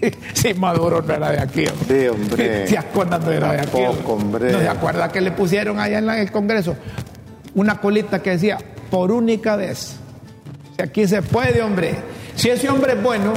[0.34, 1.64] Si Maduro no era de aquí.
[1.66, 2.00] hombre.
[2.02, 2.66] Sí, hombre.
[2.68, 3.82] Si Ascona no era de aquí.
[3.82, 4.52] Tampoco, hombre.
[4.52, 6.76] ¿No se acuerda que le pusieron allá en la- en el Congreso
[7.56, 8.58] una colita que decía,
[8.90, 9.96] por única vez?
[10.76, 11.96] Si aquí se puede, hombre.
[12.36, 13.32] Si ese hombre es bueno,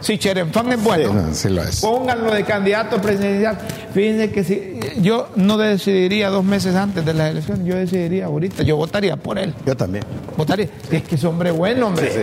[0.00, 1.80] si Cherenfán es bueno, Sí, no, sí lo es.
[1.80, 3.58] pónganlo de candidato presidencial.
[3.94, 8.62] Fíjense que si yo no decidiría dos meses antes de las elecciones, yo decidiría ahorita,
[8.62, 9.54] yo votaría por él.
[9.64, 10.04] Yo también.
[10.36, 10.68] Votaría.
[10.90, 12.10] Es que es hombre bueno, hombre.
[12.12, 12.20] Sí.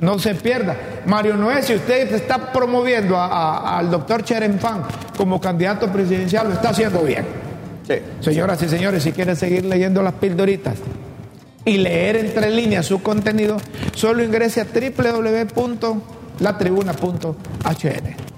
[0.00, 0.76] No se pierda.
[1.06, 4.82] Mario Noé, si usted está promoviendo a- a- al doctor Cherenfán
[5.16, 7.24] como candidato presidencial, lo está haciendo bien.
[7.86, 7.94] Sí.
[8.20, 10.74] Señoras y señores, si quieren seguir leyendo las pildoritas
[11.64, 13.56] y leer entre líneas su contenido,
[13.94, 14.66] solo ingrese a
[16.38, 18.28] www.latribuna.hn.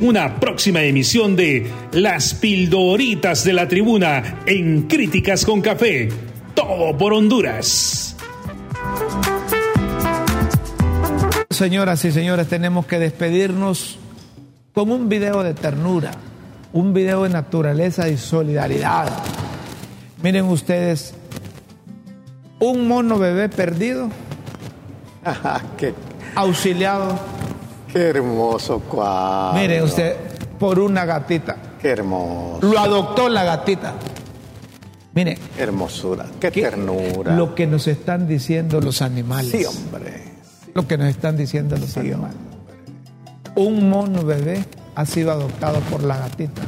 [0.00, 6.08] Una próxima emisión de Las Pildoritas de la Tribuna en Críticas con Café.
[6.54, 8.16] Todo por Honduras.
[11.50, 13.98] Señoras y señores, tenemos que despedirnos
[14.72, 16.10] con un video de ternura,
[16.72, 19.08] un video de naturaleza y solidaridad.
[20.20, 21.14] Miren ustedes,
[22.58, 24.10] un mono bebé perdido,
[25.76, 25.94] qué,
[26.34, 27.18] auxiliado,
[27.92, 29.58] qué hermoso cuadro.
[29.60, 30.16] miren usted,
[30.58, 31.56] por una gatita.
[31.80, 32.60] Qué hermoso.
[32.62, 33.94] Lo adoptó la gatita.
[35.14, 36.26] Miren, Qué hermosura.
[36.40, 37.36] Qué ¿qué- ternura.
[37.36, 39.50] lo que nos están diciendo los animales.
[39.52, 40.24] Sí, hombre.
[40.74, 42.36] Lo que nos están diciendo los animales.
[43.54, 44.64] Un mono bebé
[44.96, 46.62] ha sido adoptado por la gatita.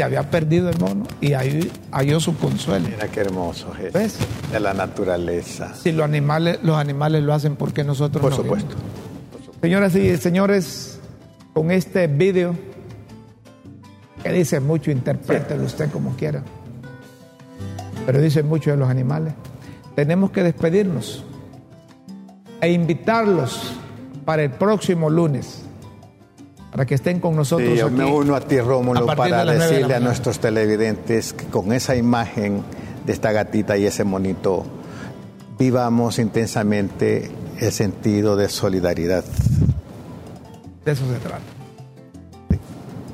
[0.00, 2.88] Se había perdido el mono y ahí halló su consuelo.
[2.88, 3.92] Mira qué hermoso es.
[3.92, 4.18] ¿Ves?
[4.50, 5.74] De la naturaleza.
[5.74, 8.76] Si los animales, los animales lo hacen porque nosotros Por no supuesto.
[9.60, 11.00] Señoras y señores,
[11.52, 12.54] con este vídeo
[14.22, 16.44] que dice mucho, interprételo usted como quiera,
[18.06, 19.34] pero dice mucho de los animales,
[19.96, 21.26] tenemos que despedirnos
[22.62, 23.74] e invitarlos
[24.24, 25.60] para el próximo lunes,
[26.70, 27.96] para que estén con nosotros Sí, yo aquí.
[27.96, 32.62] me uno a ti, Rómulo, para de decirle a nuestros televidentes que con esa imagen
[33.04, 34.64] de esta gatita y ese monito,
[35.58, 39.24] vivamos intensamente el sentido de solidaridad.
[40.84, 41.40] De eso se trata.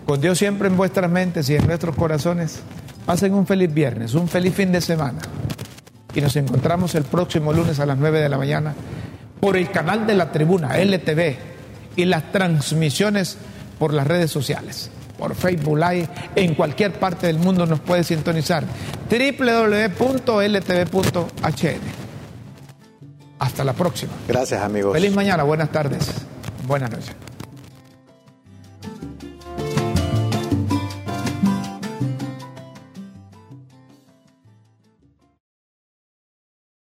[0.07, 2.61] Con Dios siempre en vuestras mentes y en nuestros corazones.
[3.07, 5.19] Pasen un feliz viernes, un feliz fin de semana.
[6.15, 8.75] Y nos encontramos el próximo lunes a las 9 de la mañana
[9.41, 11.56] por el canal de la tribuna LTV
[11.97, 13.39] y las transmisiones
[13.79, 14.91] por las redes sociales.
[15.19, 18.65] Por Facebook Live, en cualquier parte del mundo nos puede sintonizar.
[19.11, 19.97] www.ltv.hn.
[23.39, 24.13] Hasta la próxima.
[24.29, 24.93] Gracias, amigos.
[24.93, 26.07] Feliz mañana, buenas tardes,
[26.67, 27.15] buenas noches.